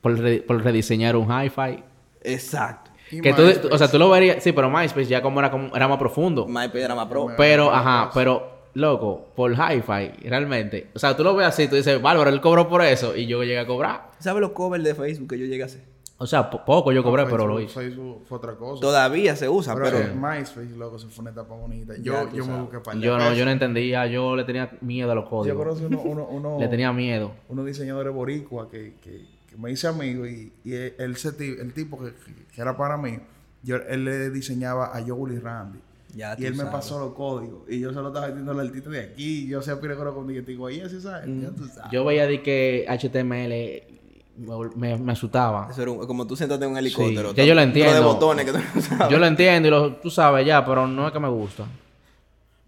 [0.00, 1.84] Por, re- por rediseñar un hi-fi.
[2.22, 2.90] Exacto.
[3.20, 3.74] Que tú, MySpace.
[3.74, 4.42] o sea, tú lo verías...
[4.42, 6.46] Sí, pero MySpace ya como era, como, era más profundo.
[6.46, 7.26] MySpace era más pro.
[7.36, 10.88] Pero, ajá, pero, loco, por hi-fi, realmente.
[10.94, 13.42] O sea, tú lo ves así, tú dices, bárbaro, él cobró por eso y yo
[13.42, 14.10] llegué a cobrar.
[14.18, 15.82] ¿Sabes los covers de Facebook que yo llegué a hacer?
[16.18, 17.74] O sea, po- poco yo cobré, pero lo hice.
[17.74, 18.80] Facebook fue otra cosa.
[18.80, 20.14] Todavía se usa, pero pero...
[20.14, 21.94] MySpace, loco, se fue una etapa bonita.
[21.96, 25.10] Ya Yo, yo me busqué para Yo no, yo no entendía, yo le tenía miedo
[25.10, 25.58] a los Yo códigos.
[25.58, 27.32] conocí uno, uno, uno, Le tenía miedo.
[27.48, 32.12] unos diseñadores boricua que, que, que me hice amigo y, y él, el tipo que,
[32.54, 33.18] que era para mí,
[33.62, 35.78] yo, él le diseñaba a Yogul y Randy.
[36.14, 37.62] Ya y él me pasó los códigos.
[37.68, 39.46] Y yo se lo estaba metiendo al artista de aquí.
[39.46, 41.26] Yo se pide con y digo, ahí así sabes.
[41.40, 41.90] Ya tú sabes.
[41.90, 45.68] Yo veía de que HTML me, me, asustaba.
[45.70, 47.30] Eso era un- como tú sentarte en un helicóptero.
[47.30, 48.02] Sí, ya yo lo todo de entiendo.
[48.02, 49.08] botones que tú no sabes.
[49.08, 51.64] Yo lo entiendo y lo, tú sabes ya, pero no es que me gusta.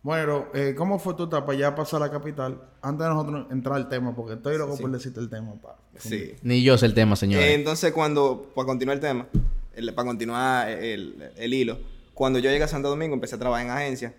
[0.04, 2.60] Bueno, eh, ¿cómo fue tu etapa ya pasar a la capital?
[2.82, 5.54] Antes de nosotros entrar al tema, porque estoy loco por decirte el tema.
[5.62, 5.76] Pa.
[5.98, 6.34] Sí.
[6.42, 7.46] Ni yo sé el tema, señores.
[7.46, 9.26] Eh, entonces, cuando, para continuar el tema,
[9.74, 11.78] el- para continuar el, el hilo,
[12.12, 14.14] cuando yo llegué a Santo Domingo, empecé a trabajar en agencia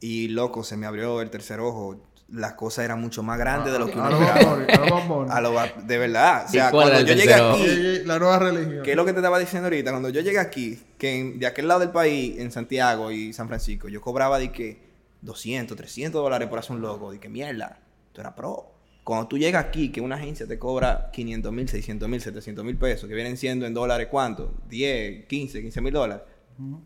[0.00, 2.00] y, loco, se me abrió el tercer ojo.
[2.32, 5.26] Las cosas eran mucho más grandes de lo que uno A los esperaba.
[5.36, 5.52] A lo
[5.86, 6.44] de verdad.
[6.46, 8.82] O sea, ¿Y cuál era cuando yo llegué aquí, La nueva religión.
[8.84, 11.46] que es lo que te estaba diciendo ahorita, cuando yo llegué aquí, que en- de
[11.46, 14.89] aquel lado del país, en Santiago y San Francisco, yo cobraba de que
[15.22, 17.78] 200, 300 dólares por hacer un logo, de que mierda,
[18.12, 18.74] tú eras pro.
[19.04, 22.76] Cuando tú llegas aquí, que una agencia te cobra 500 mil, 600 mil, 700 mil
[22.76, 26.22] pesos, que vienen siendo en dólares cuánto, 10, 15, 15 mil dólares,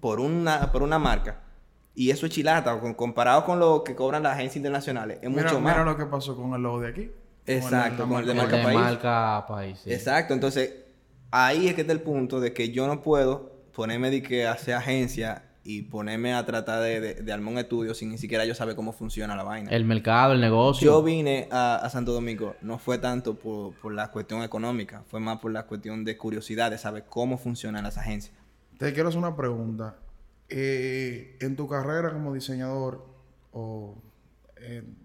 [0.00, 1.40] por, una, por una marca.
[1.94, 5.60] Y eso es chilata, comparado con lo que cobran las agencias internacionales, es mira, mucho
[5.60, 5.74] más.
[5.74, 7.10] mira lo que pasó con el logo de aquí.
[7.46, 8.78] Exacto, con el de El marca de país.
[8.78, 9.78] marca país.
[9.84, 9.92] sí.
[9.92, 10.72] Exacto, entonces
[11.30, 14.74] ahí es que está el punto de que yo no puedo ponerme de que hacer
[14.74, 18.54] agencia y ponerme a tratar de, de, de armar un estudio sin ni siquiera yo
[18.54, 19.70] saber cómo funciona la vaina.
[19.70, 20.84] El mercado, el negocio.
[20.84, 25.20] Yo vine a, a Santo Domingo, no fue tanto por, por la cuestión económica, fue
[25.20, 28.36] más por la cuestión de curiosidad, de saber cómo funcionan las agencias.
[28.78, 29.96] Te quiero hacer una pregunta.
[30.50, 33.06] Eh, en tu carrera como diseñador
[33.52, 33.96] o
[34.56, 34.96] en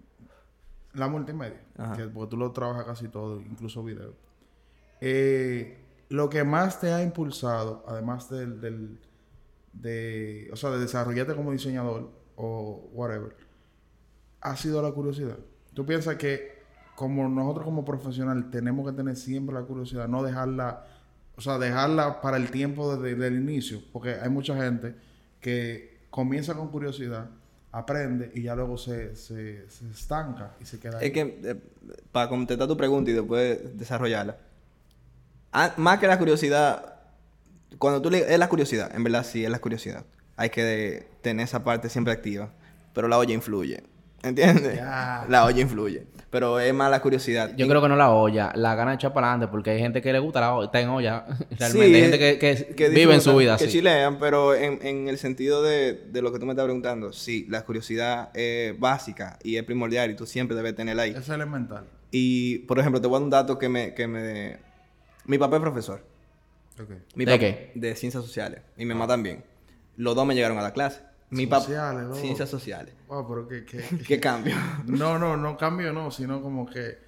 [0.92, 1.60] la multimedia,
[1.96, 4.14] que, porque tú lo trabajas casi todo, incluso video.
[5.00, 5.78] eh,
[6.10, 8.98] lo que más te ha impulsado, además del, del-
[9.72, 13.36] de, o sea, de desarrollarte como diseñador o whatever,
[14.40, 15.38] ha sido la curiosidad.
[15.74, 16.60] Tú piensas que
[16.94, 20.84] como nosotros como profesional tenemos que tener siempre la curiosidad, no dejarla,
[21.36, 24.94] o sea, dejarla para el tiempo desde del inicio, porque hay mucha gente
[25.40, 27.30] que comienza con curiosidad,
[27.72, 31.06] aprende y ya luego se, se, se estanca y se queda ahí.
[31.06, 31.56] Es que, eh,
[32.12, 34.36] para contestar tu pregunta y después desarrollarla,
[35.52, 36.99] ah, más que la curiosidad,
[37.80, 38.32] cuando tú le...
[38.32, 40.04] Es la curiosidad, en verdad sí, es la curiosidad.
[40.36, 42.52] Hay que de- tener esa parte siempre activa,
[42.94, 43.82] pero la olla influye.
[44.22, 44.76] ¿Entiendes?
[44.76, 45.24] Ya.
[45.28, 46.06] La olla influye.
[46.30, 47.52] Pero es más la curiosidad.
[47.56, 50.00] Yo creo que no la olla, la gana de echar para adelante, porque hay gente
[50.02, 51.24] que le gusta la olla, está en olla.
[51.58, 53.72] Realmente, Sí, hay gente que, que, que vive en su vida Que así.
[53.72, 57.46] chilean, pero en, en el sentido de, de lo que tú me estás preguntando, sí,
[57.48, 61.14] la curiosidad es básica y es primordial y tú siempre debes tenerla ahí.
[61.16, 61.84] Es elemental.
[62.12, 63.94] Y, por ejemplo, te voy a dar un dato que me...
[63.94, 64.58] Que me...
[65.24, 66.04] Mi papá es profesor.
[67.14, 67.72] Mi ¿De papá- qué?
[67.74, 68.60] De ciencias sociales.
[68.76, 69.44] Y mi mamá también.
[69.96, 71.00] Los dos me llegaron a la clase.
[71.30, 71.64] Mi papá...
[71.64, 72.18] Sociales, dos.
[72.18, 72.94] Ciencias sociales.
[73.08, 73.48] Wow, pero
[74.06, 74.54] ¿Qué cambio?
[74.86, 76.98] No, no, no cambio, no, sino como que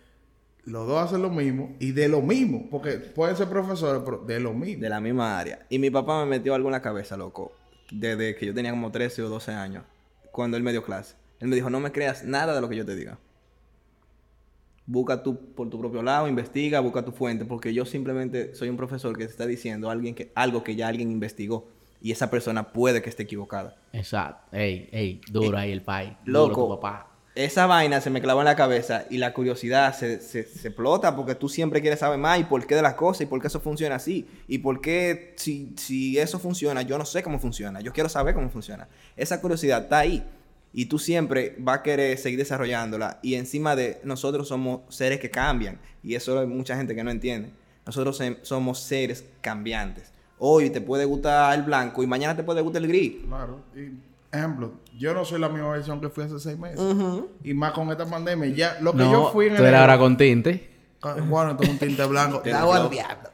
[0.64, 4.38] los dos hacen lo mismo y de lo mismo, porque pueden ser profesores, pero de
[4.38, 4.82] lo mismo.
[4.82, 5.66] de la misma área.
[5.68, 7.52] Y mi papá me metió algo en la cabeza, loco.
[7.90, 9.84] Desde que yo tenía como 13 o 12 años.
[10.30, 11.16] Cuando él me dio clase.
[11.40, 13.18] Él me dijo, no me creas nada de lo que yo te diga.
[14.92, 18.76] Busca tú por tu propio lado, investiga, busca tu fuente, porque yo simplemente soy un
[18.76, 21.66] profesor que te está diciendo alguien que, algo que ya alguien investigó
[22.02, 23.74] y esa persona puede que esté equivocada.
[23.94, 24.54] Exacto.
[24.54, 26.12] Ey, ey, duro ahí el país.
[26.26, 27.08] Loco, Duro tu papá.
[27.34, 31.16] esa vaina se me clavó en la cabeza y la curiosidad se, se, se explota
[31.16, 33.46] porque tú siempre quieres saber más y por qué de las cosas y por qué
[33.46, 37.80] eso funciona así y por qué si, si eso funciona, yo no sé cómo funciona,
[37.80, 38.88] yo quiero saber cómo funciona.
[39.16, 40.22] Esa curiosidad está ahí
[40.72, 45.30] y tú siempre vas a querer seguir desarrollándola y encima de nosotros somos seres que
[45.30, 47.50] cambian y eso hay mucha gente que no entiende.
[47.84, 50.12] Nosotros se- somos seres cambiantes.
[50.38, 53.14] Hoy te puede gustar el blanco y mañana te puede gustar el gris.
[53.26, 53.60] Claro.
[53.76, 56.80] Y, ejemplo, yo no soy la misma versión que fui hace seis meses.
[57.44, 58.48] Y más con esta pandemia.
[58.48, 60.70] Ya, lo que No, yo fui en tú eres ahora con tinte.
[61.02, 62.40] Ah, Bueno, tengo un tinte blanco.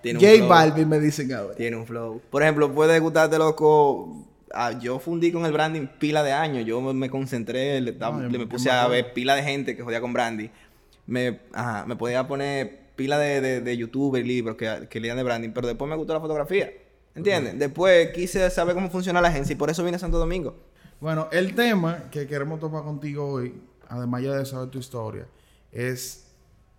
[0.01, 0.46] Tiene J.
[0.48, 1.55] Balvin me dicen ahora.
[1.55, 2.20] Tiene un flow.
[2.31, 4.27] Por ejemplo, puede gustarte, loco.
[4.55, 6.65] Ah, yo fundí con el branding pila de años.
[6.67, 10.49] Yo me, concentré, le, me puse a ver pila de gente que jodía con branding.
[11.07, 15.23] Me, ajá, me podía poner pila de, de, de youtubers, libros que, que leían de
[15.23, 16.71] branding, pero después me gustó la fotografía.
[17.15, 17.59] ¿Entiendes?
[17.59, 20.57] Después quise saber cómo funciona la agencia y por eso vine a Santo Domingo.
[21.01, 25.27] Bueno, el tema que queremos tomar contigo hoy, además ya de saber tu historia,
[25.73, 26.33] es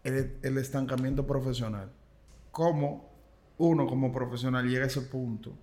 [0.03, 1.91] el, el estancamiento profesional.
[2.51, 3.09] Cómo
[3.57, 5.53] uno como profesional llega a ese punto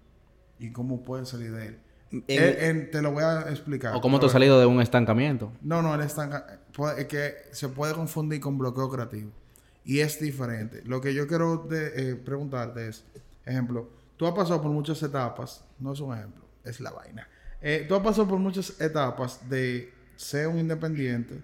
[0.59, 1.79] y cómo puede salir de él.
[2.11, 3.95] En- Eh, en- te lo voy a explicar.
[3.97, 5.53] O cómo A has salido de un estancamiento.
[5.62, 6.61] No, no, el estanca...
[6.73, 9.31] puede- es que se puede confundir con bloqueo creativo.
[9.85, 10.83] Y es diferente.
[10.85, 13.05] Lo que yo quiero de- eh, preguntarte es,
[13.45, 17.29] ejemplo, tú has pasado por muchas etapas, no es un ejemplo, es la vaina.
[17.61, 21.40] Eh, tú has pasado por muchas etapas de ser un independiente,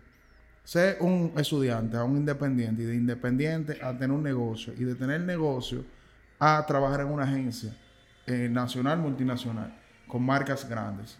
[0.65, 4.95] ser un estudiante a un independiente y de independiente a tener un negocio y de
[4.95, 5.85] tener negocio
[6.39, 7.77] a trabajar en una agencia
[8.27, 9.77] eh, nacional, multinacional,
[10.13, 11.19] con marcas grandes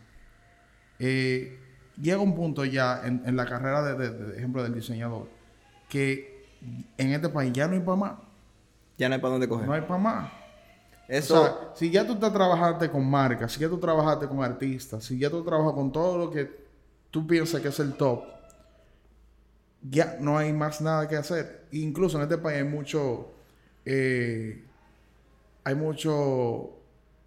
[0.99, 1.59] eh,
[2.01, 5.29] llega un punto ya en, en la carrera de, de- de ejemplo del diseñador
[5.89, 6.47] que
[6.99, 8.13] en este país ya no hay para más.
[8.99, 9.67] Ya no hay para dónde coger.
[9.67, 10.33] No hay para más.
[11.09, 14.43] eso, O sea, si ya tú estás trabajaste con marcas, si ya tú trabajaste con
[14.45, 16.51] artistas, si ya tú trabajas con todo lo que
[17.11, 18.25] tú piensas que es el top,
[19.83, 21.67] ya no hay más nada que hacer.
[21.73, 23.33] Incluso en este país hay mucho,
[23.85, 24.65] eh,
[25.65, 26.71] hay mucho,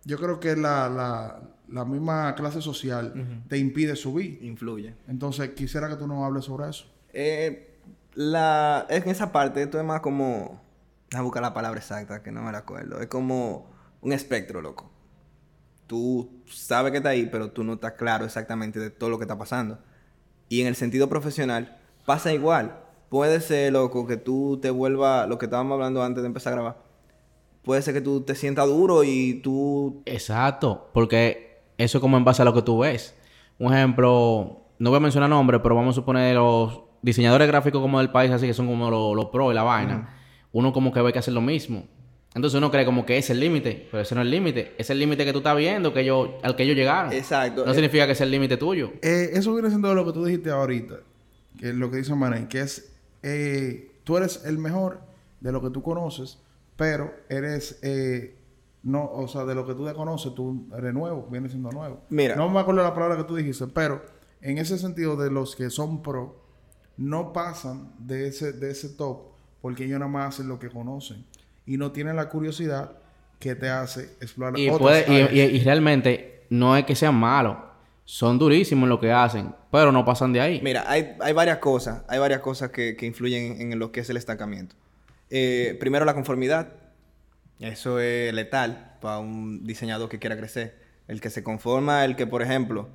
[0.03, 1.41] yo creo que la, la,
[1.75, 4.39] la misma clase social te impide subir.
[4.41, 4.95] influye.
[5.09, 6.85] Entonces quisiera que tú nos hables sobre eso.
[7.11, 7.77] Eh,
[8.13, 10.61] la, es en esa parte, esto es más como.
[11.09, 13.01] Déjame buscar la palabra exacta, que no me la acuerdo.
[13.01, 14.89] Es como un espectro, loco.
[15.85, 19.25] Tú sabes que está ahí, pero tú no estás claro exactamente de todo lo que
[19.25, 19.77] está pasando.
[20.47, 22.79] Y en el sentido profesional, pasa igual.
[23.09, 26.55] Puede ser, loco, que tú te vuelvas, lo que estábamos hablando antes de empezar a
[26.55, 26.85] grabar.
[27.63, 31.44] Puede ser que tú te sientas duro y tú Exacto, porque
[31.77, 33.15] eso es como en base a lo que tú ves.
[33.59, 37.99] Un ejemplo, no voy a mencionar nombres, pero vamos a suponer los diseñadores gráficos como
[37.99, 40.17] del país, así que son como los, los pros y la vaina.
[40.51, 41.85] Uno como que ve que hacer lo mismo.
[42.33, 44.73] Entonces uno cree como que es el límite, pero ese no es el límite.
[44.77, 47.13] Es el límite que tú estás viendo, que ellos, al que ellos llegaron.
[47.13, 47.65] Exacto.
[47.65, 48.91] No Eh, significa que es el límite tuyo.
[49.01, 50.95] Eh, eso viene siendo lo que tú dijiste ahorita,
[51.57, 52.91] que es lo que dice Manuel, que es,
[53.23, 54.99] eh, tú eres el mejor
[55.39, 56.37] de lo que tú conoces,
[56.75, 58.35] pero eres, eh,
[58.85, 62.01] no, o sea, de lo que tú conoces, tú eres nuevo, vienes siendo nuevo.
[62.09, 62.35] Mira.
[62.37, 64.01] No me acuerdo la palabra que tú dijiste, pero
[64.41, 66.41] en ese sentido de los que son pro,
[66.95, 69.23] no pasan de ese, de ese top,
[69.61, 71.25] porque ellos nada más hacen lo que conocen
[71.65, 72.91] y no tienen la curiosidad
[73.39, 75.33] que te hace explorar Y, otras puede, y, áreas.
[75.51, 77.57] y- y realmente no es que sean malos.
[78.07, 80.61] Son durísimos en lo que hacen, pero no pasan de ahí.
[80.63, 84.09] Mira, hay, hay varias cosas, hay varias cosas que, que influyen en lo que es
[84.11, 84.75] el estancamiento.
[85.31, 86.67] Eh, primero, la conformidad.
[87.59, 90.75] Eso es letal para un diseñador que quiera crecer.
[91.07, 92.89] El que se conforma, el que, por ejemplo,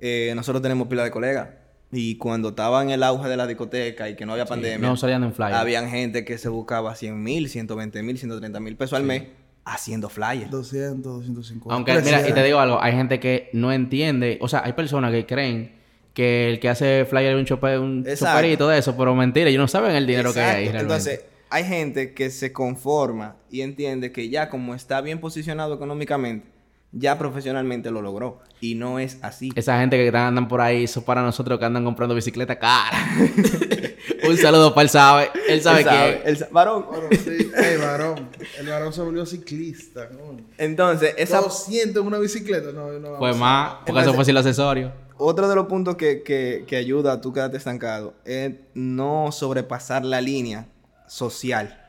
[0.00, 1.48] eh, nosotros tenemos pila de colegas
[1.92, 4.96] y cuando estaba en el auge de la discoteca y que no había pandemia, no
[4.96, 5.54] salían en flyer.
[5.54, 9.24] habían gente que se buscaba 100 mil, 120 mil, 130 mil pesos al mes
[9.64, 10.50] haciendo flyers.
[10.50, 11.74] 200, 250.
[11.74, 12.34] Aunque, mira, y 300.
[12.34, 15.72] te digo algo, hay gente que no entiende, o sea, hay personas que creen
[16.12, 19.60] que el que hace flyer es un, chope, un choperito de eso, pero mentira, ellos
[19.60, 20.80] no saben el dinero que hay realmente.
[20.80, 26.48] Entonces, hay gente que se conforma y entiende que ya como está bien posicionado económicamente,
[26.90, 28.40] ya profesionalmente lo logró.
[28.60, 29.52] Y no es así.
[29.54, 32.98] Esa gente que andan por ahí, eso para nosotros que andan comprando bicicleta cara.
[34.28, 36.86] un saludo para él sabe, él sabe Él él sa- varón.
[36.90, 37.50] Bueno, sí.
[37.56, 38.30] Ey, varón.
[38.58, 40.08] El varón se volvió ciclista.
[40.10, 40.36] ¿no?
[40.58, 42.72] Entonces, esa, 200 en una bicicleta.
[42.72, 44.92] No, no a- más, porque Entonces- eso fue sin los accesorios.
[45.18, 50.04] otro de los puntos que, que, que ayuda a tú quedarte estancado es no sobrepasar
[50.04, 50.66] la línea
[51.06, 51.80] social.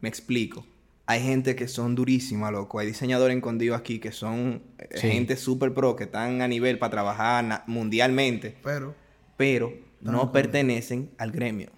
[0.00, 0.66] Me explico.
[1.06, 2.78] Hay gente que son durísimas, loco.
[2.80, 5.08] Hay diseñadores escondidos aquí que son eh, Sí.
[5.08, 8.56] gente súper pro, que están a nivel para trabajar mundialmente.
[8.64, 8.94] Pero,
[9.36, 11.70] pero no pertenecen al gremio.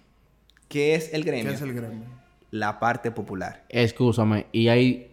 [0.67, 1.49] ¿Qué es el gremio?
[1.49, 2.05] ¿Qué es el gremio?
[2.51, 3.65] La parte popular.
[3.69, 4.47] Excúsame.
[4.51, 5.11] Y ahí,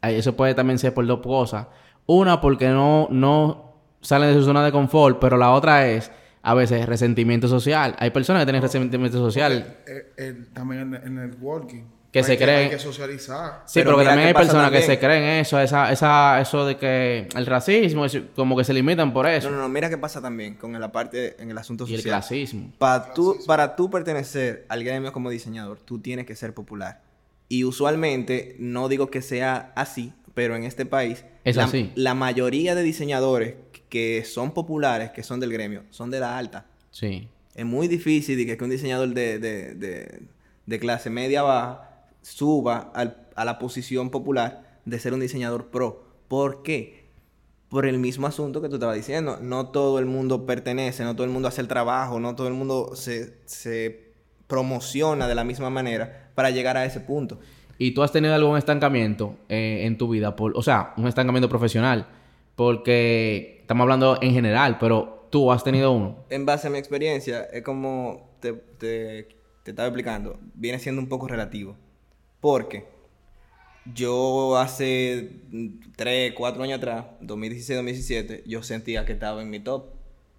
[0.00, 1.66] ahí eso puede también ser por dos cosas.
[2.06, 6.10] Una, porque no, no salen de su zona de confort, pero la otra es
[6.48, 7.96] a veces resentimiento social.
[7.98, 9.76] Hay personas que tienen resentimiento social.
[10.52, 11.82] También en, en el walking.
[12.12, 13.62] Que hay se creen- Hay que socializar.
[13.66, 16.76] Sí, Pero pero, que también hay personas que se creen eso, esa, esa, eso de
[16.76, 19.50] que el racismo, es como que se limitan por eso.
[19.50, 21.98] No, no, no, mira qué pasa también con la parte, en el asunto y el
[22.00, 22.20] social.
[22.20, 22.72] clasismo.
[22.78, 27.02] Para tú, para tú pertenecer al gremio como diseñador, tú tienes que ser popular.
[27.48, 31.92] Y usualmente, no digo que sea así, pero en este país, Es la, así.
[31.96, 33.54] la mayoría de diseñadores
[33.88, 36.66] que son populares, que son del gremio, son de la alta.
[36.90, 37.28] Sí.
[37.54, 40.22] Es muy difícil de que, que un diseñador de, de- de-
[40.66, 41.90] de clase media baja
[42.22, 46.04] suba al- a la posición popular de ser un diseñador pro.
[46.28, 47.06] ¿Por qué?
[47.68, 49.38] Por el mismo asunto que tú estabas diciendo.
[49.40, 52.54] No todo el mundo pertenece, no todo el mundo hace el trabajo, no todo el
[52.54, 54.10] mundo se, se
[54.46, 57.38] promociona de la misma manera para llegar a ese punto.
[57.78, 60.34] ¿Y tú has tenido algún estancamiento eh, en tu vida?
[60.36, 62.06] Por, o sea, un estancamiento profesional.
[62.54, 66.24] Porque estamos hablando en general, pero tú has tenido uno.
[66.30, 69.28] En base a mi experiencia, es como te, te,
[69.64, 71.76] te estaba explicando, viene siendo un poco relativo.
[72.40, 72.86] Porque
[73.92, 75.30] yo hace
[75.96, 79.86] 3, 4 años atrás, 2016-2017, yo sentía que estaba en mi top.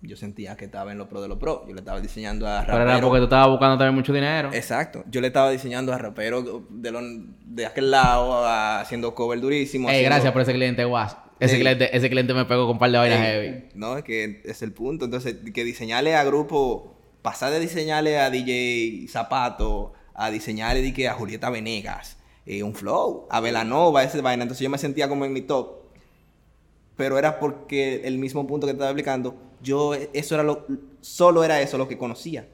[0.01, 1.65] Yo sentía que estaba en lo pro de lo pro.
[1.67, 3.01] Yo le estaba diseñando a Pero era raperos.
[3.09, 4.51] porque tú estabas buscando también mucho dinero.
[4.53, 5.03] Exacto.
[5.09, 9.89] Yo le estaba diseñando a raperos de, lo- de aquel lado, a- haciendo cover durísimo.
[9.89, 11.17] Ey, haciendo- gracias por ese cliente, guas.
[11.39, 11.61] Ese, Ey.
[11.61, 13.63] cliente, ese cliente me pegó con un par de vainas Ey, heavy.
[13.75, 15.05] No, es que es el punto.
[15.05, 21.07] Entonces, que diseñarle a grupo, pasar de diseñarle a DJ Zapato, a diseñarle di que
[21.07, 24.43] a Julieta Venegas, eh, un flow, a Velanova, esa vaina.
[24.43, 25.77] Entonces yo me sentía como en mi top.
[26.95, 30.65] Pero era porque el mismo punto que te estaba explicando, yo, eso era lo,
[31.01, 32.47] solo era eso lo que conocía.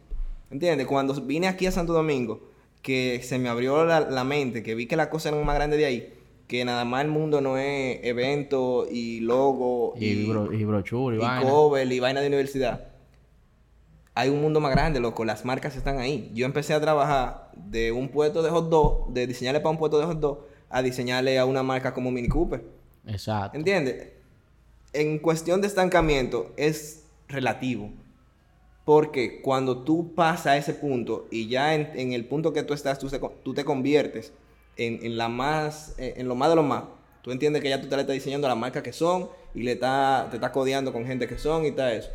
[0.52, 0.86] ¿Entiendes?
[0.86, 4.86] Cuando vine aquí a Santo Domingo, que se me abrió la, la mente, que vi
[4.86, 6.14] que las cosas eran más grandes de ahí,
[6.54, 11.20] que nada más el mundo no es evento y logo Y, bro, y brochure y,
[11.20, 11.50] y vaina.
[11.50, 12.90] cover y vaina de universidad.
[14.14, 15.26] Hay un mundo más grande, loco.
[15.26, 16.30] Las marcas están ahí.
[16.36, 19.98] Yo empecé a trabajar de un puesto de hot dog, de diseñarle para un puesto
[19.98, 22.64] de hot dog, a diseñarle a una marca como Mini Cooper.
[23.08, 23.58] Exacto.
[23.58, 24.10] ¿Entiendes?
[24.94, 27.90] En cuestión de estancamiento es relativo.
[28.86, 32.76] Porque cuando tú pasas a ese punto y ya en, en el punto que tú
[32.76, 34.34] estás, tú, se tú te conviertes
[34.78, 35.26] en, en la
[35.98, 36.84] en, lo más de lo más.
[37.22, 39.64] Tú entiendes que ya tú te le estás diseñando a la marca que son y
[39.64, 42.10] le está, te estás codeando con gente que son y tal eso.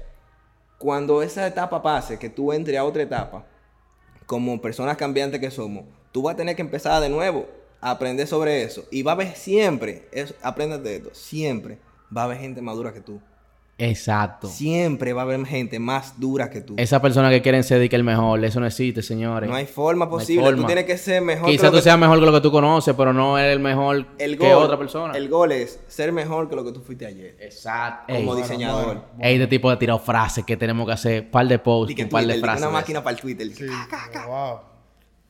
[0.79, 3.47] Cuando esa etapa pase, que tú entres a otra etapa,
[4.27, 7.49] como personas cambiantes que somos, tú vas a tener que empezar de nuevo
[7.81, 8.85] a aprender sobre eso.
[8.91, 11.79] Y va a haber siempre, es, aprendes de esto, siempre
[12.15, 13.21] va a haber gente más dura que tú.
[13.81, 14.49] Exacto.
[14.49, 16.75] Siempre va a haber gente más dura que tú.
[16.77, 19.49] Esa persona que quieren ser que el mejor, eso no existe, señores.
[19.49, 20.45] No hay forma No hay posible.
[20.47, 20.63] forma.
[20.63, 22.93] Tú tienes que ser mejor Quizás tú que- seas mejor que lo que tú conoces,
[22.97, 25.17] pero no eres el mejor el que otra persona.
[25.17, 27.37] El gol es ser mejor que lo que tú fuiste ayer.
[27.39, 28.13] Exacto.
[28.13, 28.85] Como Ey, diseñador.
[28.85, 29.05] bueno.
[29.21, 32.23] ey, este tipo de tirado frases que tenemos que hacer, par de posts, un par
[32.23, 32.63] de Twitter, frases.
[32.67, 33.49] una máquina para el Twitter.
[33.55, 33.67] Sí,
[34.27, 34.59] wow.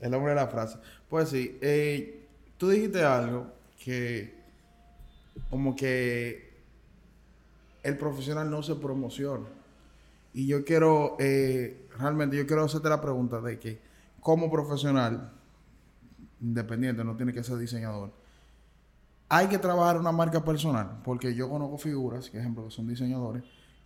[0.01, 0.79] El hombre de la frase.
[1.11, 2.25] Pues sí, eh,
[2.57, 3.47] tú dijiste algo
[3.85, 4.33] que
[5.51, 6.48] como que
[7.89, 9.47] el profesional no se promociona.
[10.33, 13.81] Y yo quiero, eh, realmente yo quiero hacerte la pregunta de que
[14.21, 15.33] como profesional,
[16.41, 18.13] independiente, no tiene que ser diseñador,
[19.29, 23.43] hay que trabajar una marca personal, porque yo conozco figuras, que ejemplo, que son diseñadores,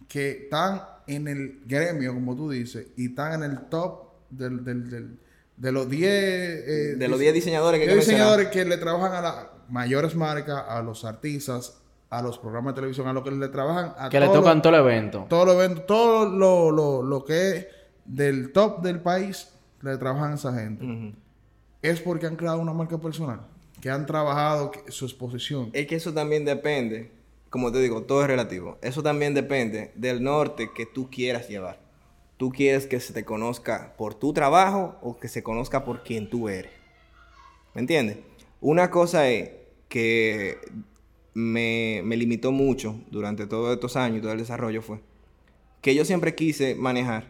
[0.08, 4.90] que están en el gremio, como tú dices, y están en el top del, del-
[4.90, 5.18] del-
[5.56, 6.10] de los 10...
[6.10, 8.38] eh, De los dise- 10 diseñadores que hay que 10 mencionar.
[8.38, 11.81] diseñadores que le trabajan a las mayores marcas, a los artistas,
[12.12, 14.74] a los programas de televisión, a lo que le trabajan a Que le tocan todo
[14.74, 15.26] el evento.
[15.28, 17.66] todo lo eventos, todo lo, lo, lo que es
[18.04, 19.48] del top del país,
[19.80, 21.14] le trabajan a esa gente.
[21.80, 23.40] Es porque han creado una marca personal,
[23.80, 25.70] que han trabajado que- su exposición.
[25.72, 27.10] Es que eso también depende,
[27.50, 28.78] como te digo, todo es relativo.
[28.82, 31.80] Eso también depende del norte que tú quieras llevar.
[32.36, 36.28] Tú quieres que se te conozca por tu trabajo o que se conozca por quien
[36.28, 36.72] tú eres.
[37.74, 38.18] ¿Me entiendes?
[38.60, 39.50] Una cosa es
[39.88, 40.58] que
[41.34, 45.00] me, me limitó mucho durante todos estos años y todo el desarrollo fue
[45.82, 47.26] que yo siempre quise manejar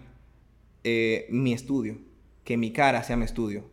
[0.84, 1.96] eh, mi estudio,
[2.44, 3.64] que mi cara sea mi estudio,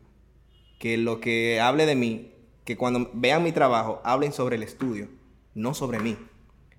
[0.79, 2.31] que lo que hable de mí,
[2.63, 5.09] que cuando vean mi trabajo, hablen sobre el estudio,
[5.53, 6.17] no sobre mí.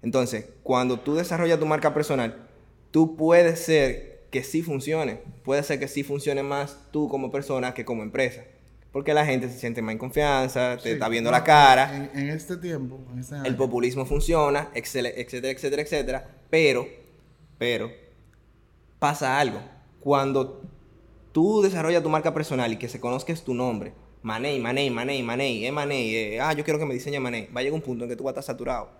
[0.02, 2.48] Entonces, cuando tú desarrollas tu marca personal,
[2.90, 7.74] tú puedes ser que sí funcione, puede ser que sí funcione más tú como persona
[7.74, 8.44] que como empresa,
[8.92, 11.94] porque la gente se siente más en confianza, te Sí, está viendo no, la cara,
[11.94, 16.28] En, en este tiempo, en este el año, populismo funciona, etcétera, etcétera, etcétera.
[16.50, 16.86] Pero,
[17.58, 17.90] pero,
[18.98, 19.60] pasa algo.
[20.00, 20.62] Cuando
[21.32, 25.22] tú desarrollas tu marca personal y que se conozca es tu nombre, Manei, Manei, Manei,
[25.22, 27.82] Manei, eh, Manei, eh, ah, yo quiero que me diseñe Manei, va a llegar un
[27.82, 28.90] punto en que tú vas a estar saturado.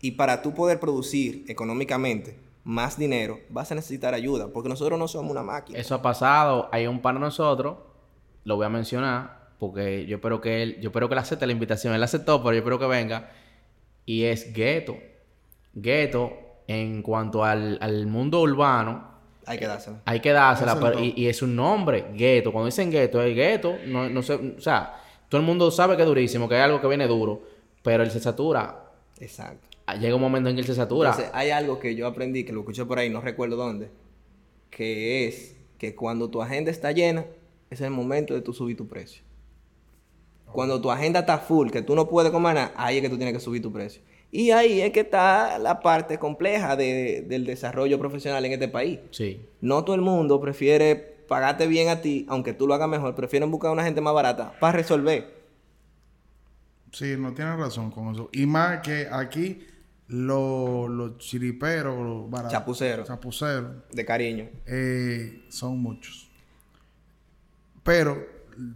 [0.00, 5.08] Y para tú poder producir económicamente más dinero, vas a necesitar ayuda, porque nosotros no
[5.08, 5.78] somos una máquina.
[5.78, 6.68] Eso ha pasado.
[6.70, 7.78] Hay un par de nosotros,
[8.48, 11.52] lo voy a mencionar, porque yo espero que él, yo espero que él acepte la
[11.52, 11.94] invitación.
[11.94, 13.30] Él aceptó, pero yo espero que venga.
[14.06, 14.96] Y es Gueto.
[15.74, 16.32] Gueto,
[16.66, 19.06] en cuanto al, al mundo urbano,
[19.46, 20.00] Hay que dársela.
[20.06, 20.80] hay que dársela.
[20.80, 22.52] Pero- y, y es un nombre, Gueto.
[22.52, 23.76] Cuando dicen Gueto, es Gueto.
[23.86, 24.94] No, no sé, o sea,
[25.28, 27.42] todo el mundo sabe que es durísimo, que es algo que viene duro,
[27.82, 28.84] pero él se satura.
[29.20, 29.68] Exacto.
[29.86, 31.10] Ah, Llega un momento en que él se satura.
[31.10, 33.90] Entonces, hay algo que yo aprendí, que lo escuché por ahí, no recuerdo dónde,
[34.70, 37.24] que es que cuando tu agenda está llena,
[37.70, 39.22] es el momento de tú subir tu precio.
[40.52, 43.16] Cuando tu agenda está full, que tú no puedes comer nada, ahí es que tú
[43.16, 44.00] tienes que subir tu precio.
[44.30, 48.98] Y ahí es que está la parte compleja de- del desarrollo profesional en este país.
[49.10, 49.40] sí.
[49.60, 50.94] No todo el mundo prefiere
[51.28, 54.54] pagarte bien a ti, aunque tú lo hagas mejor, prefieren buscar una gente más barata
[54.60, 55.34] para resolver.
[56.92, 58.30] Sí, no tienes razón con eso.
[58.32, 59.60] Y más que aquí
[60.06, 63.06] los los chiriperos, los baratos, Chapuceros.
[63.06, 64.48] chapuceros, De cariño.
[64.66, 66.27] eh, son muchos.
[67.88, 68.18] Pero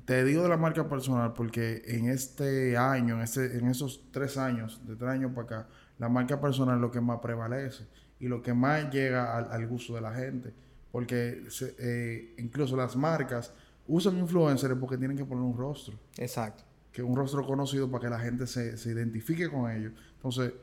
[0.07, 4.39] te digo de la marca personal porque en este año, en, este, en esos tres
[4.39, 7.85] años, de tres años para acá, la marca personal es lo que más prevalece
[8.21, 10.55] y lo que más llega al, al gusto de la gente.
[10.91, 13.53] Porque se- eh, incluso las marcas
[13.87, 16.65] usan influencers porque tienen que poner un rostro Exacto.
[16.91, 19.93] que un rostro conocido para que la gente se, se identifique con ellos.
[20.15, 20.55] Entonces,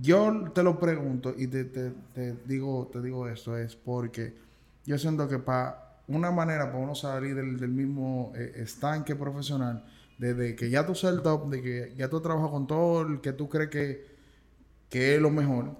[0.00, 4.36] yo te lo pregunto y te, te- te digo, te digo esto, es porque
[4.86, 9.84] yo siento que para una manera para uno salir del, del mismo eh, estanque profesional,
[10.18, 13.20] desde que ya tú seas el top, de que ya tú trabajas con todo el
[13.20, 14.06] que tú crees que,
[14.88, 15.76] que es lo mejor.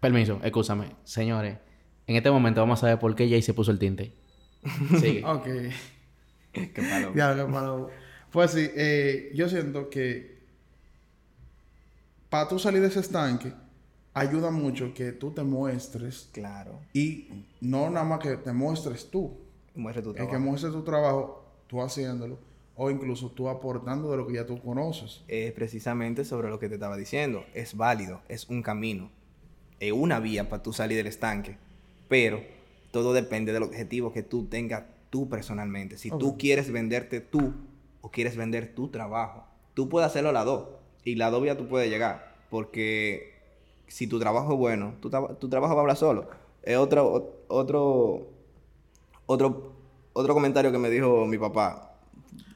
[0.00, 0.94] Permiso, escúchame.
[1.04, 1.58] Señores,
[2.06, 4.12] en este momento vamos a ver por qué Jay se puso el tinte.
[5.00, 5.24] Sigue.
[5.24, 5.46] Ok.
[6.52, 7.12] Qué palo.
[7.16, 7.90] Ya, qué malo.
[8.30, 10.34] Pues sí, eh, yo siento que
[12.28, 13.52] para tú salir de ese estanque,
[14.12, 16.80] ayuda mucho que tú te muestres Claro.
[16.92, 17.28] y
[17.60, 19.38] no nada más que te muestres tú,
[19.74, 20.32] Muestre tu es trabajo.
[20.32, 22.38] que muestres tu trabajo, tú haciéndolo,
[22.76, 25.22] o incluso tú aportando de lo que ya tú conoces.
[25.28, 27.44] es precisamente sobre lo que te estaba diciendo.
[27.54, 29.10] Es válido, es un camino,
[29.80, 31.56] es una vía para tú salir del estanque.
[32.08, 32.40] Pero
[32.90, 35.96] todo depende del objetivo que tú tengas tú personalmente.
[35.98, 37.52] Si tú quieres venderte tú
[38.00, 40.68] o quieres vender tu trabajo, tú puedes hacerlo a las dos.
[41.04, 42.34] Y la dos vías tú puedes llegar.
[42.50, 43.34] Porque
[43.88, 46.28] si tu trabajo es bueno, tu, tra- tu trabajo va a hablar solo.
[46.62, 48.26] Es otro, otro,
[49.26, 49.74] otro,
[50.12, 51.90] otro comentario que me dijo mi papá.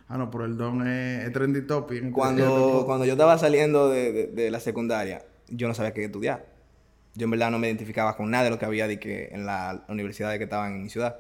[0.09, 2.11] Ah, no, pero el don es, es trendy topic.
[2.13, 6.47] Cuando, cuando yo estaba saliendo de, de- de la secundaria, yo no sabía qué estudiar.
[7.15, 9.45] Yo en verdad no me identificaba con nada de lo que había de que en
[9.45, 11.19] la universidad de que estaba en mi ciudad.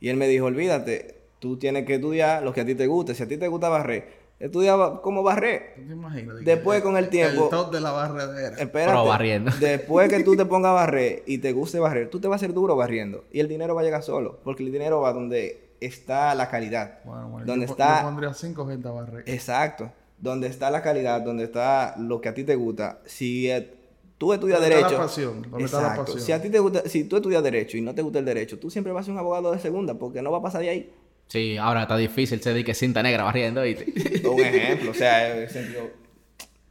[0.00, 3.14] Y él me dijo, olvídate, tú tienes que estudiar lo que a ti te guste.
[3.14, 5.72] Si a ti te gusta barrer, estudia ba- como barrer.
[5.76, 6.36] ¿Tú te imaginas?
[6.36, 8.56] De Después, que con el tiempo- El top de la barredera.
[8.56, 8.90] Espérate.
[8.92, 9.50] Pero barriendo.
[9.60, 12.44] Después que tú te pongas a barrer y te guste barrer, tú te vas a
[12.44, 13.24] hacer duro barriendo.
[13.32, 14.38] Y el dinero va a llegar solo.
[14.44, 17.00] Porque el dinero va donde está la calidad.
[17.04, 18.00] Bueno, bueno, donde yo, está...
[18.00, 19.24] yo pondría cinco gente a barrer.
[19.26, 19.90] Exacto.
[20.18, 23.00] Donde está la calidad, donde está lo que a ti te gusta.
[23.04, 23.74] Si eh,
[24.16, 24.98] tú estudias Donde está derecho.
[25.00, 26.04] la pasión, donde está la Exacto.
[26.12, 26.20] pasión.
[26.24, 28.58] Si a ti te gusta, si tú estudias derecho y no te gusta el derecho,
[28.58, 30.68] tú siempre vas a ser un abogado de segunda porque no va a pasar de
[30.70, 30.92] ahí.
[31.28, 33.92] Sí, ahora está difícil se dedique cinta negra barriendo, ¿viste?
[34.28, 35.90] Un ejemplo, o sea, en sentido.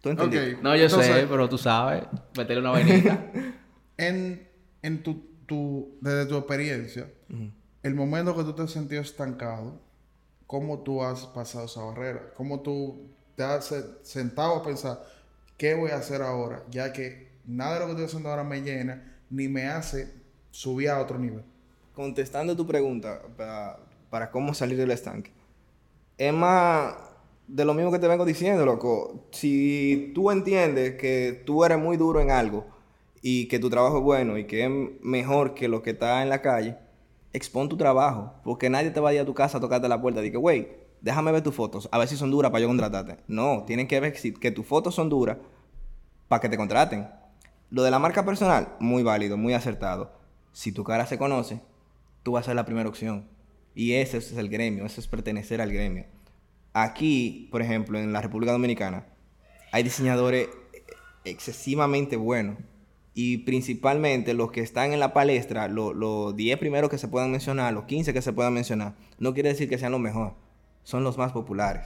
[0.02, 0.58] ¿Tú entendiste?
[0.62, 2.04] No, yo sé, Entonces- pero tú sabes.
[2.38, 3.32] Meterle una vainita.
[3.98, 4.48] En,
[4.82, 7.08] en tu, tu, desde tu experiencia,
[7.84, 9.80] el momento que tú te has sentido estancado,
[10.48, 12.32] ¿cómo tú has pasado esa barrera?
[12.36, 15.00] ¿Cómo tú te has se- sentado a pensar,
[15.58, 16.64] ¿qué voy a hacer ahora?
[16.72, 20.12] Ya que nada de lo que estoy haciendo ahora me llena, ni me hace
[20.50, 21.44] subir a otro nivel.
[21.94, 23.78] Contestando tu pregunta para,
[24.14, 25.32] para cómo salir del estanque.
[26.20, 26.94] Es más
[27.48, 29.26] de lo mismo que te vengo diciendo, loco.
[29.32, 32.68] Si tú entiendes que tú eres muy duro en algo
[33.24, 36.30] y que tu trabajo es bueno y que es mejor que lo que está en
[36.30, 36.78] la calle,
[37.34, 38.36] expon tu trabajo.
[38.44, 40.38] Porque nadie te va a ir a tu casa a tocarte la puerta y que,
[40.38, 40.68] güey,
[41.02, 43.18] déjame ver tus fotos, a ver si son duras para yo contratarte.
[43.28, 45.38] No, tienen que ver que tus fotos son duras
[46.28, 47.10] para que te contraten.
[47.72, 50.12] Lo de la marca personal, muy válido, muy acertado.
[50.52, 51.62] Si tu cara se conoce,
[52.22, 53.33] tú vas a ser la primera opción.
[53.76, 56.06] Y ese es el gremio, eso es pertenecer al gremio.
[56.74, 59.06] Aquí, por ejemplo, en la República Dominicana,
[59.72, 60.50] hay diseñadores
[61.26, 62.58] excesivamente buenos.
[63.16, 67.30] Y principalmente los que están en la palestra, lo- los 10 primeros que se puedan
[67.32, 70.34] mencionar, los 15 que se puedan mencionar, no quiere decir que sean los mejores,
[70.84, 71.84] son los más populares.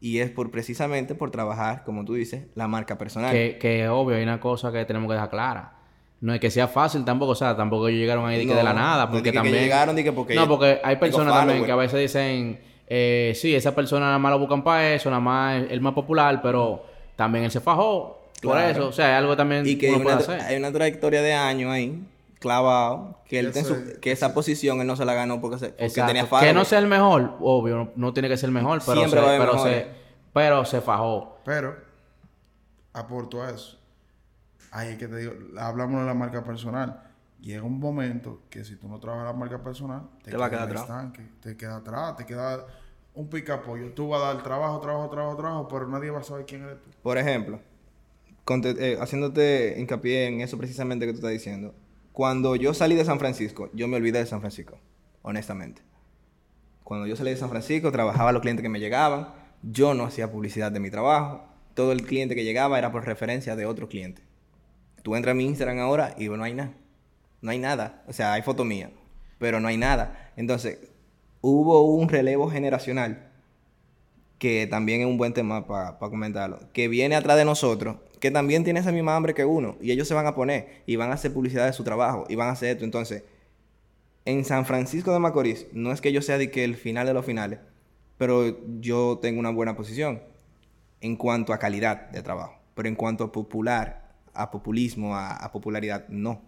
[0.00, 3.32] Y es por precisamente por trabajar, como tú dices, la marca personal.
[3.32, 5.72] que, que obvio, hay una cosa que tenemos que dejar clara.
[6.20, 8.62] No es que sea fácil tampoco, o sea, tampoco ellos llegaron ahí de, que de
[8.62, 9.54] la nada, no porque que también...
[9.64, 11.66] llegaron, di que porque no, porque hay personas también follower.
[11.66, 15.20] que a veces dicen, eh, sí, esa persona nada más lo buscan para eso, nada
[15.20, 16.84] más es el más popular, pero
[17.16, 20.06] también él se fajó por eso, o sea, es algo también Y que hay puede
[20.06, 20.40] una, hacer.
[20.40, 22.02] hay una trayectoria de años ahí,
[22.38, 25.68] clavado, que, él Que su- que esa posición él no se la ganó porque, se,
[25.70, 26.54] porque tenía que follower.
[26.54, 29.26] no sea el mejor, obvio, no, no tiene que ser el mejor, pero, Siempre se,
[29.26, 29.86] va a haber pero, se,
[30.32, 31.38] pero se fajó.
[31.44, 31.76] Pero,
[32.92, 33.78] aporto a eso.
[34.70, 37.02] Ahí es que te digo, hablamos de la marca personal.
[37.40, 40.64] Llega un momento que si tú no trabajas la marca personal, Te va a quedar
[40.64, 40.82] atrás.
[40.82, 42.66] estanque, te queda atrás, te queda
[43.14, 43.92] un picapollo.
[43.92, 46.80] Tú vas a dar trabajo, trabajo, trabajo, trabajo, pero nadie va a saber quién eres
[46.82, 46.90] tú.
[47.02, 47.60] Por ejemplo,
[48.48, 51.74] eh, haciéndote hincapié en eso precisamente que tú estás diciendo.
[52.12, 54.78] Cuando yo salí de San Francisco, yo me olvidé de San Francisco,
[55.22, 55.82] honestamente.
[56.84, 59.28] Cuando yo salí de San Francisco, trabajaba los clientes que me llegaban.
[59.62, 61.44] Yo no hacía publicidad de mi trabajo.
[61.74, 64.22] Todo el cliente que llegaba era por referencia de otro cliente.
[65.06, 66.72] Tú entras a mi Instagram ahora y no hay nada.
[67.40, 68.02] No hay nada.
[68.08, 68.90] O sea, hay foto mía,
[69.38, 70.32] pero no hay nada.
[70.34, 70.80] Entonces,
[71.40, 73.30] hubo un relevo generacional
[74.40, 78.64] que también es un buen tema para comentarlo, que viene atrás de nosotros, que también
[78.64, 81.14] tiene esa misma hambre que uno, y ellos se van a poner y van a
[81.14, 82.84] hacer publicidad de su trabajo y van a hacer esto.
[82.84, 83.22] Entonces,
[84.24, 87.14] en San Francisco de Macorís, no es que yo sea de que el final de
[87.14, 87.60] los finales,
[88.18, 90.20] pero yo tengo una buena posición
[91.00, 94.05] en cuanto a calidad de trabajo, pero en cuanto a popular,
[94.42, 96.40] a populismo, a, a popularidad, no.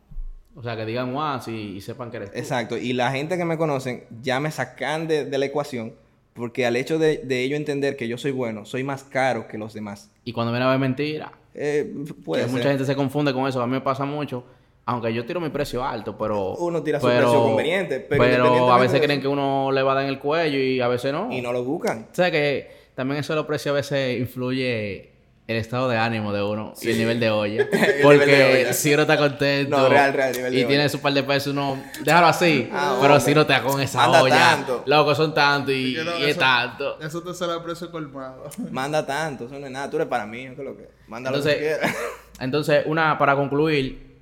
[0.54, 2.38] O sea, que digan guau y, y sepan que eres tú.
[2.38, 5.92] Exacto, y la gente que me conocen ya me sacan de, de la ecuación
[6.34, 9.58] porque al hecho de, de ello entender que yo soy bueno, soy más caro que
[9.58, 10.10] los demás.
[10.24, 11.92] Y cuando viene a ver mentira, Eh,
[12.24, 12.56] puede que ser.
[12.56, 13.60] mucha gente se confunde con eso.
[13.60, 14.44] A mí me pasa mucho.
[14.84, 16.54] Aunque yo tiro mi precio alto, pero...
[16.56, 19.94] Uno tira su precio conveniente, pero Pero, a veces creen que uno le va a
[19.96, 21.30] dar en el cuello y a veces no.
[21.32, 22.06] Y no lo buscan.
[22.10, 25.10] O sea que también eso de los precios a veces influye
[25.48, 27.66] el estado de ánimo de uno y el nivel de olla.
[28.02, 30.88] Porque de si uno está contento No, real, real, nivel de y tiene olla.
[30.90, 32.68] su par de pesos, uno déjalo así.
[32.70, 33.24] Ah, pero hombre.
[33.26, 34.82] si no te da con esa Manda olla, tanto.
[34.84, 37.00] loco, son tantos y, Que es tanto.
[37.00, 38.44] Eso te sale a precio colmado.
[38.70, 39.88] Manda tanto, eso no es nada.
[39.88, 40.90] Tú eres para mí, ¿qué es lo que?
[41.06, 41.96] Manda lo que Entonces, tú quieras.
[42.40, 44.18] entonces, una para concluir,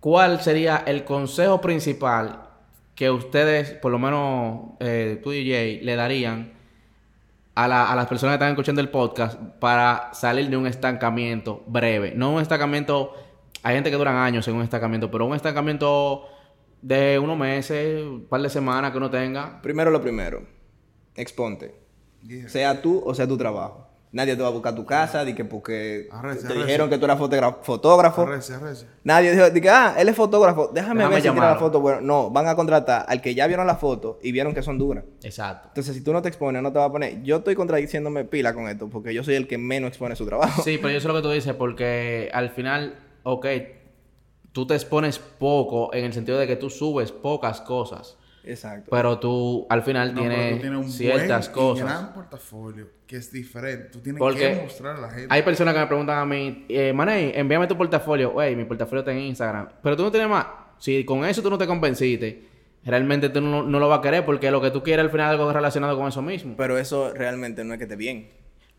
[0.00, 2.40] ¿cuál sería el consejo principal
[2.94, 6.51] que ustedes, por lo menos eh, tú y Jay, le darían
[7.54, 11.62] a, la- a las personas que están escuchando el podcast para salir de un estancamiento
[11.66, 12.12] breve?
[12.16, 13.12] No un estancamiento,
[13.62, 16.24] hay gente que duran años en un estancamiento, pero un estancamiento
[16.80, 19.60] de unos meses, un par de semanas que uno tenga.
[19.62, 20.42] Primero lo primero,
[21.14, 21.74] exponte.
[22.26, 22.48] Yeah.
[22.48, 23.88] Sea tú o sea tu trabajo.
[24.12, 26.06] Nadie te va a buscar tu casa, di que porque
[26.46, 27.18] te dijeron que tú eras
[27.62, 28.28] fotógrafo.
[29.04, 31.80] Nadie dijo, di que, ah, él es fotógrafo, déjame, Déjame ver si tiene la foto.
[31.80, 34.76] Bueno, no, van a contratar al que ya vieron la foto y vieron que son
[34.76, 35.04] duras.
[35.22, 35.68] Exacto.
[35.68, 37.22] Entonces, si tú no te expones, no te va a poner.
[37.22, 40.62] Yo estoy contradiciéndome pila con esto, porque yo soy el que menos expone su trabajo.
[40.62, 43.46] Sí, pero yo sé lo que tú dices, porque al final, ok,
[44.52, 48.90] tú te expones poco en el sentido de que tú subes pocas cosas, Exacto.
[48.90, 51.84] pero tú al final No, tienes tú tienes un ciertas buen y cosas.
[51.86, 53.88] gran portafolio que es diferente.
[53.92, 55.26] Tú tienes Porque que mostrar a la gente.
[55.30, 58.30] Hay personas que me preguntan a mí, eh, Maney, envíame tu portafolio.
[58.32, 59.68] Wey, mi portafolio está en Instagram.
[59.82, 60.46] Pero tú no tienes más.
[60.78, 62.48] Si con eso tú no te convenciste,
[62.84, 65.26] realmente tú no, no lo vas a querer porque lo que tú quieres al final
[65.34, 66.54] es algo relacionado con eso mismo.
[66.56, 68.28] Pero eso realmente no es que esté bien.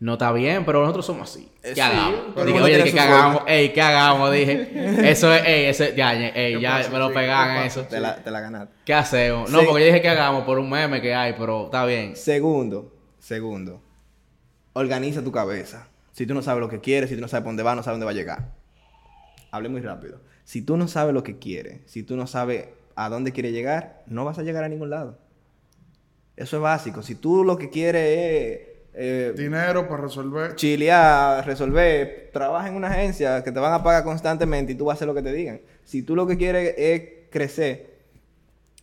[0.04, 1.48] No está bien, pero nosotros somos así.
[1.62, 2.44] Eh, ¿Qué sí, hagamos?
[2.44, 3.42] Dije, oye, ¿qué hagamos?
[3.46, 4.30] Ey, ¿qué hagamos?
[4.32, 4.70] Dije,
[5.10, 7.64] eso es, ey, ese, ya, ey, ¿Qué ya pasa, me lo pasa?
[7.64, 7.82] eso.
[7.84, 8.74] Te la, te la ganaste.
[8.84, 9.50] ¿Qué hacemos?
[9.50, 9.66] No, Sí.
[9.66, 12.16] porque yo dije que hagamos por un meme que hay, pero está bien.
[12.16, 13.80] Segundo, segundo,
[14.74, 15.88] organiza tu cabeza.
[16.12, 17.82] Si tú no sabes lo que quieres, si tú no sabes por dónde va, no
[17.82, 18.52] sabes dónde va a llegar.
[19.52, 20.20] Hable muy rápido.
[20.44, 24.02] Si tú no sabes lo que quieres, si tú no sabes a dónde quieres llegar,
[24.06, 25.18] no vas a llegar a ningún lado.
[26.36, 27.00] Eso es básico.
[27.00, 30.54] Si tú lo que quieres es eh, Dinero para resolver.
[30.56, 34.94] chilear, resolver, trabaja en una agencia que te van a pagar constantemente y tú vas
[34.94, 35.60] a hacer lo que te digan.
[35.84, 37.94] Si tú lo que quieres es crecer,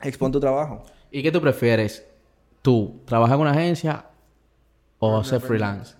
[0.01, 0.83] expon tu trabajo.
[1.11, 2.05] ¿Y qué tú prefieres?
[2.61, 4.05] ¿Tú trabajar en una agencia
[4.99, 5.95] o hacer freelance?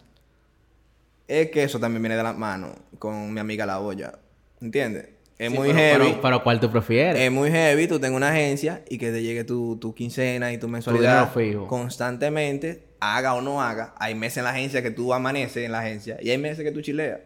[1.28, 4.14] Es que eso también viene de la mano con mi amiga La Olla.
[4.60, 5.08] ¿Entiendes?
[5.38, 6.06] Es Sí, muy pero, heavy.
[6.10, 7.20] Pero, pero ¿cuál tú prefieres?
[7.22, 7.88] Es muy heavy.
[7.88, 11.66] Tú tengas una agencia y que te llegue tu, tu quincena y tu mensualidad fijo.
[11.68, 13.94] constantemente, haga o no haga.
[13.98, 16.72] Hay meses en la agencia que tú amaneces en la agencia y hay meses que
[16.72, 17.20] tú chileas.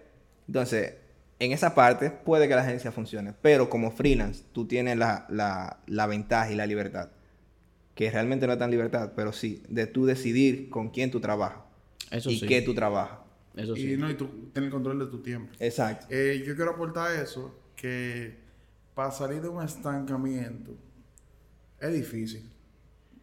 [0.48, 0.96] Entonces,
[1.38, 3.34] en esa parte puede que la agencia funcione.
[3.42, 7.10] Pero como freelance, tú tienes la, la, la ventaja y la libertad.
[7.94, 11.60] Que realmente no es tan libertad, pero sí, de tú decidir con quién tú trabajas
[12.12, 12.48] Eso y sí.
[12.48, 13.20] qué tú trabajas.
[13.56, 13.98] Eso Y sí.
[13.98, 15.54] no, y tú tienes el control de tu tiempo.
[15.60, 16.08] Exacto.
[16.10, 18.38] Eh, yo quiero aportar eso, que
[18.94, 20.72] para salir de un estancamiento
[21.80, 22.50] es difícil.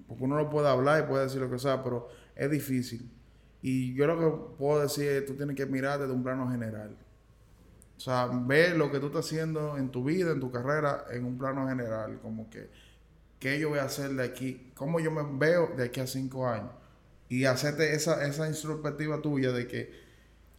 [0.07, 3.11] Porque uno no puede hablar y puede decir lo que sea, pero es difícil.
[3.62, 6.97] Y yo lo que puedo decir es, tú tienes que mirar desde un plano general.
[7.97, 11.24] O sea, ve lo que tú estás haciendo en tu vida, en tu carrera, en
[11.24, 12.68] un plano general, como que
[13.39, 16.49] qué yo voy a hacer de aquí, cómo yo me veo de aquí a cinco
[16.49, 16.70] años.
[17.28, 19.93] Y hacerte esa, esa introspectiva tuya de que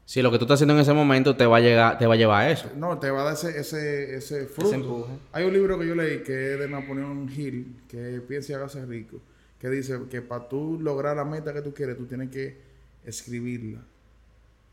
[0.06, 2.14] Si lo que tú estás haciendo en ese momento te va a llegar, te va
[2.14, 2.70] a llevar a eso.
[2.76, 4.74] no, te va a dar ese, ese, ese fruto.
[4.74, 5.14] empuje.
[5.34, 8.86] Hay un libro que yo leí que es de Napoleón Hill, que piensa y hágase
[8.86, 9.20] rico,
[9.64, 12.58] que dice que para tú lograr la meta que tú quieres, tú tienes que
[13.06, 13.80] escribirla.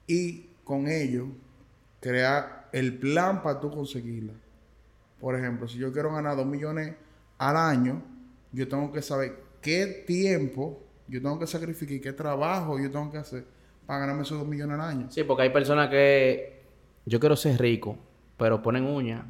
[0.08, 1.28] Y con ello,
[2.00, 4.32] crear el plan para tú conseguirla.
[5.20, 6.94] Por ejemplo, si yo quiero ganar 2 millones
[7.38, 8.02] al año,
[8.50, 13.10] yo tengo que saber qué tiempo yo tengo que sacrificar y qué trabajo yo tengo
[13.12, 13.44] que hacer
[13.86, 15.06] para ganarme esos 2 millones al año.
[15.10, 16.62] Sí, porque hay personas que
[17.06, 17.96] yo quiero ser rico,
[18.36, 19.24] pero ponen uñas.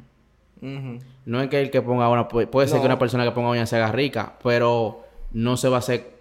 [0.61, 0.97] Ujú.
[1.25, 2.81] No es que el que ponga una, pu- puede ser No.
[2.81, 5.03] que una persona que ponga uñas se haga rica, pero
[5.33, 6.19] no se va a hacer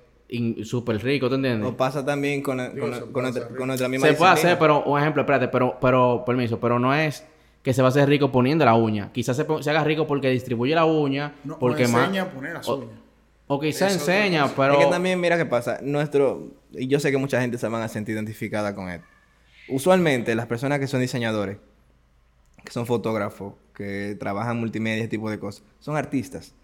[0.65, 1.69] súper rico, ¿tú entiendes?
[1.69, 2.71] O pasa también con, con,
[3.13, 4.53] con nuestra, hacer con nuestra misma Se puede disciplina.
[4.53, 7.25] hacer, pero un ejemplo, espérate, pero, pero, permiso, pero no es
[7.63, 9.11] que se va a hacer rico poniendo la uña.
[9.13, 12.03] Quizás se, haga rico porque distribuye la uña, No, porque o más...
[12.05, 12.91] enseña a poner las o- uñas.
[13.49, 14.75] O quizás enseña, pero...
[14.79, 15.81] Es que también, mira qué pasa.
[15.83, 16.53] Nuestro...
[16.73, 19.01] Y yo sé que mucha gente se van a sentir identificada con él.
[19.69, 21.59] Usualmente, las personas que son diseñadores,
[22.65, 26.55] que son fotógrafos, que trabajan multimedia, ese tipo de cosas, son artistas.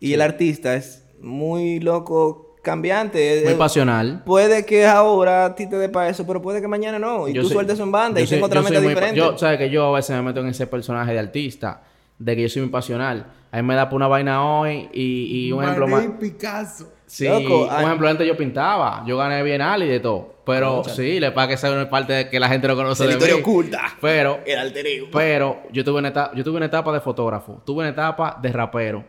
[0.00, 3.42] Y el artista es muy loco, cambiante.
[3.44, 4.22] Muy Eh, pasional.
[4.24, 7.28] Puede que ahora a ti te dé para eso, pero puede que mañana no.
[7.28, 9.16] Y Yo tú soy- sueltes en banda y tengo otra meta diferente.
[9.16, 11.82] Yo, sabes que yo a veces me meto en ese personaje de artista,
[12.18, 13.26] de que yo soy muy pasional.
[13.50, 16.04] A mí me da por una vaina hoy y, y un ejemplo más.
[16.20, 16.92] Picasso.
[17.06, 20.34] Sí, Loco, un ay- ejemplo antes yo pintaba, yo gané bienal y de todo.
[20.44, 23.04] Pero sí, le pasa que esa es una parte de que la gente no conoce
[23.04, 23.40] la de historia mí.
[23.40, 23.80] oculta.
[24.00, 25.06] Pero, El alter ego.
[25.10, 28.52] pero yo tuve una etapa, yo tuve una etapa de fotógrafo, tuve una etapa de
[28.52, 29.04] rapero.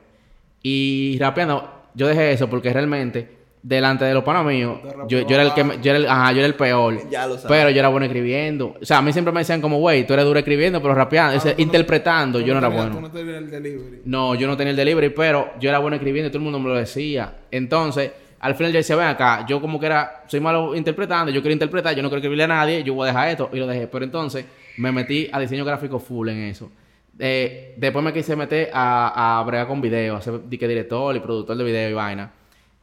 [0.62, 4.80] Y rapeando, yo dejé eso porque realmente, delante de los panos míos,
[5.10, 7.10] yo, yo era el que me- yo era el, ajá, yo era el peor.
[7.10, 7.48] Ya lo sabes.
[7.50, 8.76] Pero yo era bueno escribiendo.
[8.82, 11.38] O sea, a mí siempre me decían como, güey, tú eres duro escribiendo, pero rapeando,
[11.46, 12.96] Ah, interpretando, yo no era bueno.
[12.96, 14.02] Tú no tenías el delivery.
[14.06, 16.60] No, yo no tenía el delivery, pero yo era bueno escribiendo y todo el mundo
[16.60, 17.34] me lo decía.
[17.52, 21.42] Entonces, al final yo decía, ven acá, yo como que era, soy malo interpretando, yo
[21.42, 23.68] quiero interpretar, yo no quiero escribirle a nadie, yo voy a dejar esto y lo
[23.68, 23.88] dejé.
[23.88, 24.46] Pero entonces
[24.78, 26.72] me metí a diseño gráfico full en eso.
[27.20, 31.20] Eh, después me quise meter a, a bregar con video, a ser que director y
[31.20, 32.32] productor de video y vaina.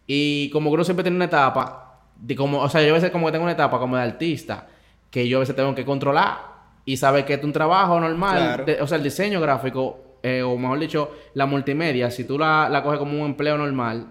[0.06, 3.10] Y como que uno siempre tiene una etapa, de como, o sea, yo a veces
[3.10, 4.66] como que tengo una etapa como de artista,
[5.10, 6.38] que yo a veces tengo que controlar
[6.84, 8.64] y saber que es un trabajo normal, Claro.
[8.64, 12.68] de- o sea, el diseño gráfico, eh, o mejor dicho, la multimedia, si tú la,
[12.68, 14.06] la coges como un empleo normal,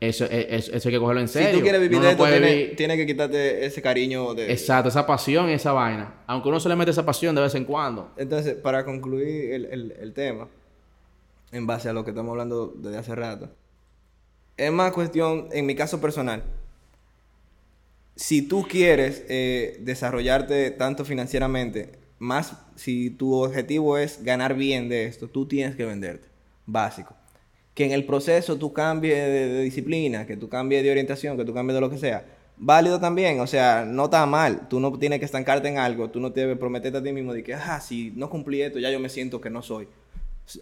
[0.00, 1.48] eso, eh, eso, eso hay que cogerlo en serio.
[1.50, 4.34] Si tú quieres vivir Uno de no esto, tienes, vivir- tienes que quitarte ese cariño
[4.34, 4.52] de...
[4.52, 6.14] Exacto, esa pasión y esa vaina.
[6.26, 8.12] Aunque uno se le mete esa pasión de vez en cuando.
[8.16, 10.46] Entonces, para concluir el, el- el tema,
[11.50, 13.50] en base a lo que estamos hablando desde hace rato,
[14.56, 16.42] es más cuestión, en mi caso personal,
[18.16, 25.04] si tú quieres eh, desarrollarte tanto financieramente, más si tu objetivo es ganar bien de
[25.06, 26.26] esto, tú tienes que venderte,
[26.66, 27.14] básico.
[27.78, 31.44] Que en el proceso tú cambies de, de disciplina, que tú cambies de orientación, que
[31.44, 32.24] tú cambies de lo que sea.
[32.56, 34.66] Válido también, o sea, no está mal.
[34.68, 37.44] Tú no tienes que estancarte en algo, tú no debes prometerte a ti mismo de
[37.44, 39.86] que, ah, si no cumplí esto, ya yo me siento que no soy.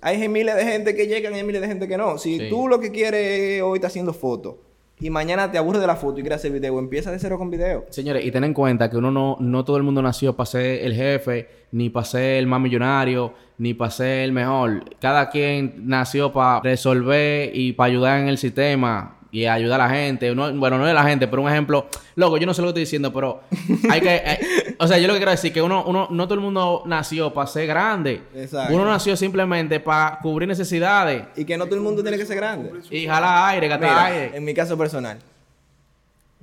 [0.03, 2.19] Hay miles de gente que llegan y hay miles de gente que no.
[2.19, 2.49] Si Sí.
[2.51, 4.57] tú lo que quieres es hoy está haciendo fotos
[4.99, 7.51] y mañana te aburres de la foto y quieres hacer video, empieza de cero con
[7.51, 7.85] video.
[7.91, 10.85] Señores, y ten en cuenta que uno no, no todo el mundo nació para ser
[10.85, 14.85] el jefe, ni para ser el más millonario, ni para ser el mejor.
[14.99, 19.91] Cada quien nació para resolver y para ayudar en el sistema y ayudar a la
[19.95, 20.35] gente.
[20.35, 21.89] No- bueno, no es la gente, pero un ejemplo.
[22.15, 23.43] Loco, yo no sé lo que estoy diciendo, pero
[23.91, 24.15] hay que.
[24.17, 26.41] eh, o sea, yo lo que quiero decir es que uno, uno, no todo el
[26.41, 28.23] mundo nació para ser grande.
[28.35, 28.75] Exacto.
[28.75, 32.37] Uno nació simplemente para cubrir necesidades Y que no todo el mundo tiene que ser
[32.37, 32.73] grande.
[32.91, 34.37] y jalar aire, gastar Mira, aire.
[34.37, 35.19] en mi caso personal,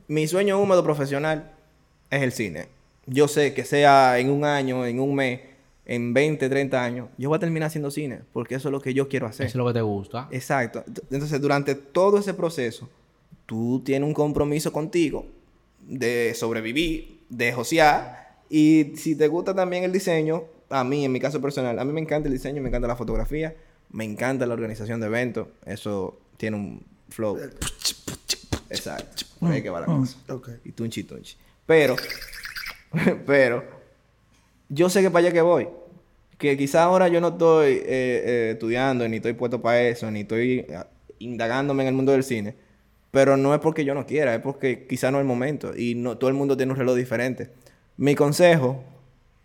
[0.08, 1.52] mi sueño húmedo profesional
[2.12, 2.68] es el cine.
[3.06, 5.40] Yo sé que sea en un año, en un mes,
[5.86, 8.94] en 20, 30 años, yo voy a terminar haciendo cine, porque eso es lo que
[8.94, 9.48] yo quiero hacer.
[9.48, 10.28] Eso es lo que te gusta.
[10.32, 10.84] Exacto.
[11.12, 12.90] Entonces, durante todo ese proceso,
[13.46, 15.26] tú tienes un compromiso contigo
[15.82, 21.20] de sobrevivir, de josear, y si te gusta también el diseño, a mí, en mi
[21.20, 23.56] caso personal, a mí me encanta el diseño, me encanta la fotografía,
[23.92, 27.38] me encanta la organización de eventos, eso tiene un flow.
[28.70, 29.26] Exacto.
[29.40, 30.18] Por ahí que va la cosa.
[30.30, 30.50] Ok.
[30.66, 31.36] Y tunchi tunchi.
[31.66, 31.96] Pero,
[33.26, 33.64] pero,
[34.74, 35.68] yo sé que para allá que voy.
[36.38, 40.22] Que quizá ahora yo no estoy eh, eh, estudiando, ni estoy puesto para eso, ni
[40.22, 40.84] estoy eh,
[41.20, 42.56] indagándome en el mundo del cine.
[43.12, 45.76] Pero no es porque yo no quiera, es porque quizá no es el momento.
[45.78, 47.52] Y no, todo el mundo tiene un reloj diferente.
[47.98, 48.84] Mi consejo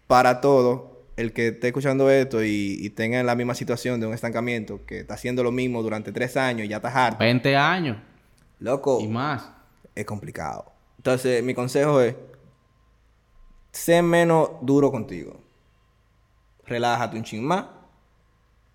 [0.07, 4.15] para todo el que esté escuchando esto y, y tenga la misma situación de un
[4.15, 7.19] estancamiento, que está haciendo lo mismo durante tres años y ya está harto.
[7.19, 7.99] 20 años
[8.61, 9.51] Loco, y más.
[9.95, 10.73] es complicado.
[10.97, 12.15] Entonces, mi consejo es,
[13.73, 15.37] sé menos duro contigo.
[16.67, 17.65] relájate un ching más,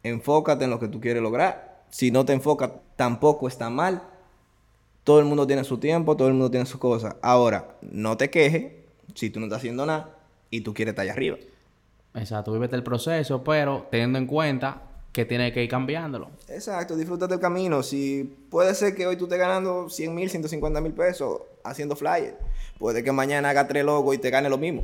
[0.02, 1.84] enfócate en lo que tú quieres lograr.
[1.92, 4.02] Si no te enfocas, tampoco está mal.
[5.04, 7.16] Todo el mundo tiene su tiempo, todo el mundo tiene sus cosas.
[7.22, 8.72] Ahora, no te quejes
[9.14, 10.18] si tú no estás haciendo nada
[10.50, 11.38] y tú quieres estar allá arriba.
[12.16, 14.82] Exacto, vívete el proceso, pero teniendo en cuenta
[15.12, 16.30] que tienes que ir cambiándolo.
[16.48, 17.84] Exacto, disfrútate el camino.
[17.84, 22.36] Si puede ser que hoy tú estés ganando 100 mil, 150 mil pesos haciendo flyers,
[22.78, 24.84] puede que mañana haga tres logos y te gane lo mismo.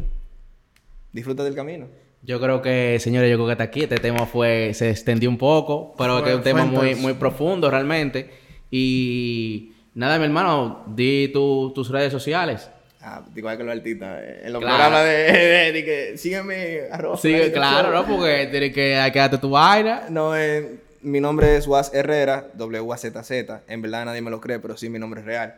[1.11, 1.87] Disfruta del camino.
[2.21, 5.37] Yo creo que, señores, yo creo que hasta aquí este tema fue, se extendió un
[5.37, 8.29] poco, pero que es un tema muy, muy profundo realmente.
[8.69, 12.69] Y nada, mi hermano, di tu- tus redes sociales.
[13.01, 14.19] Ah, igual que los artistas.
[14.21, 14.75] eh, En los Claro.
[14.77, 17.15] programas de, de- de que sígueme, arroba.
[17.17, 17.91] Sí, fulanito claro.
[17.93, 18.05] ¿no?
[18.05, 20.03] Porque tienes que hay que darte tu vaina.
[20.09, 23.61] No, eh, mi nombre es Was Herrera, W-A-Z-Z.
[23.69, 25.55] En verdad nadie me lo cree, pero sí mi nombre es real.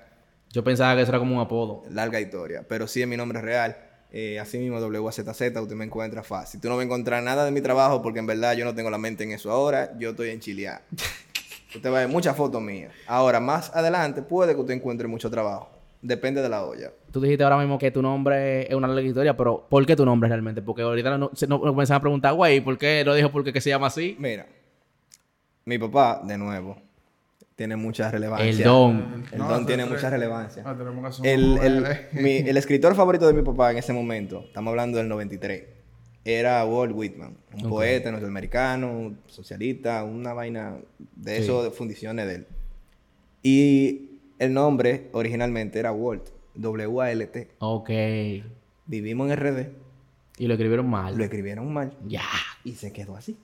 [0.54, 1.84] Yo pensaba que eso era como un apodo.
[1.90, 3.78] Larga historia, pero sí es mi nombre real.
[4.12, 6.60] Eh, así mismo, WAZZ, usted me encuentra fácil.
[6.60, 8.90] Tú no vas a encontrar nada de mi trabajo porque en verdad yo no tengo
[8.90, 9.98] la mente en eso ahora.
[9.98, 10.82] Yo estoy en Chileá.
[11.76, 12.92] usted va a ver muchas fotos mías.
[13.08, 15.70] Ahora, más adelante, puede que usted encuentre mucho trabajo.
[16.02, 16.92] Depende de la olla.
[17.12, 20.04] Tú dijiste ahora mismo que tu nombre es una larga historia, pero ¿por qué tu
[20.04, 20.62] nombre realmente?
[20.62, 23.32] Porque ahorita no, se- no, nos comenzaban a preguntar, güey, ¿por qué lo dijo?
[23.32, 24.16] ¿Por qué que se llama así?
[24.20, 24.48] Mira,
[25.66, 26.76] mi papá, de nuevo,
[27.56, 28.50] tiene mucha relevancia.
[28.50, 29.26] El don.
[29.32, 30.64] El No, don tiene mucha relevancia.
[30.66, 30.76] Ah,
[31.24, 34.98] El, un- el- mi- el escritor favorito de mi papá en ese momento, estamos hablando
[34.98, 35.64] del 93,
[36.26, 40.78] era Walt Whitman, un poeta norteamericano, socialista, una vaina
[41.16, 41.44] de Sí.
[41.44, 42.48] eso, de fundiciones de él.
[43.44, 47.52] Y el nombre originalmente era Walt, W-A-L-T.
[47.60, 47.90] Ok.
[48.86, 49.70] Vivimos en RD,
[50.38, 51.18] Y lo escribieron mal.
[51.18, 52.24] lo escribieron mal Ya.
[52.64, 53.38] y se quedó así.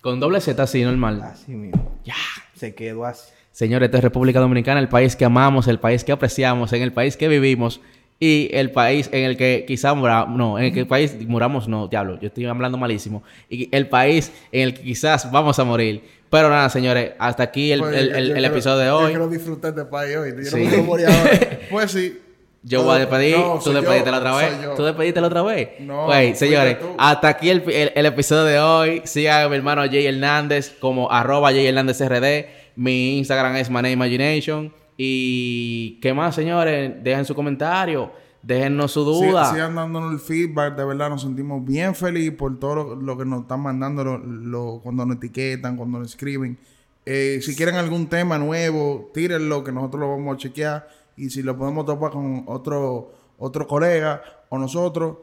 [0.00, 1.20] Con doble Z así, normal.
[1.22, 1.98] Así mismo.
[2.04, 2.14] Ya.
[2.60, 3.30] Se quedó así.
[3.52, 6.92] Señores, esta es República Dominicana, el país que amamos, el país que apreciamos, en el
[6.92, 7.80] país que vivimos
[8.20, 11.66] y el país en el que quizá muramos, no, en el que el país muramos,
[11.68, 13.22] no, diablo, yo estoy hablando malísimo.
[13.48, 16.02] Y el país en el que quizás vamos a morir.
[16.28, 18.86] Pero nada, señores, hasta aquí el, Pues, el- yo- el- yo el quiero- episodio de
[18.86, 19.08] Yo hoy.
[19.08, 20.30] quiero disfrutar de este país hoy.
[20.36, 20.68] Yo Sí.
[20.76, 21.30] no morir ahora.
[21.70, 22.18] Pues sí.
[22.62, 24.74] Yo voy a despedir, No, tú despediste la otra vez.
[24.76, 25.68] Tú despediste la otra vez.
[25.80, 29.02] No, Pues, señores, hasta aquí el, el- el episodio de hoy.
[29.06, 32.46] Sigan a mi hermano Jay Hernández como arroba Jay Hernández RD.
[32.76, 34.72] Mi Instagram es Money Imagination.
[34.96, 39.50] Y qué más, señores, dejen su comentario, déjennos su Sí- duda.
[39.50, 43.24] sigan dándonos el feedback, de verdad nos sentimos bien felices por todo lo, lo que
[43.24, 46.58] nos están mandando lo- lo- cuando nos etiquetan, cuando nos escriben.
[47.06, 50.86] Eh, si quieren algún tema nuevo, tírenlo que nosotros lo vamos a chequear
[51.26, 55.16] y si lo podemos topar con otro otro colega o nosotros,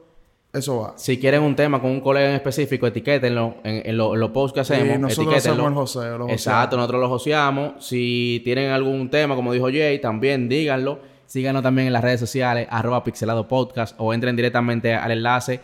[0.51, 0.93] eso va.
[0.97, 4.59] Si quieren un tema con un colega en específico, etiquétenlo en, lo- los posts que
[4.61, 4.99] hacemos.
[4.99, 5.63] nosotros etiquétenlo.
[5.65, 7.85] hacemos el joseo, lo Exacto, nosotros lo joseamos.
[7.85, 10.99] Si tienen algún tema, como dijo Jay, también díganlo.
[11.27, 15.59] Síganos también en las redes sociales, arroba pixelado podcast, o entren directamente al enlace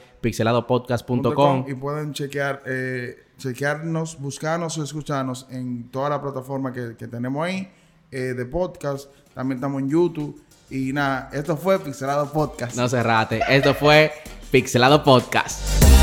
[0.67, 1.65] pixeladopodcast.com.
[1.67, 7.45] y pueden chequear, eh, chequearnos, buscarnos o escucharnos en toda la plataforma que, que tenemos
[7.45, 7.71] ahí
[8.13, 9.09] eh, de podcast.
[9.33, 10.41] También estamos en YouTube.
[10.69, 12.75] Y nada, esto fue Pixelado Podcast.
[12.75, 13.41] No se rate.
[13.49, 14.11] Esto fue
[14.51, 16.02] Pixelado Podcast.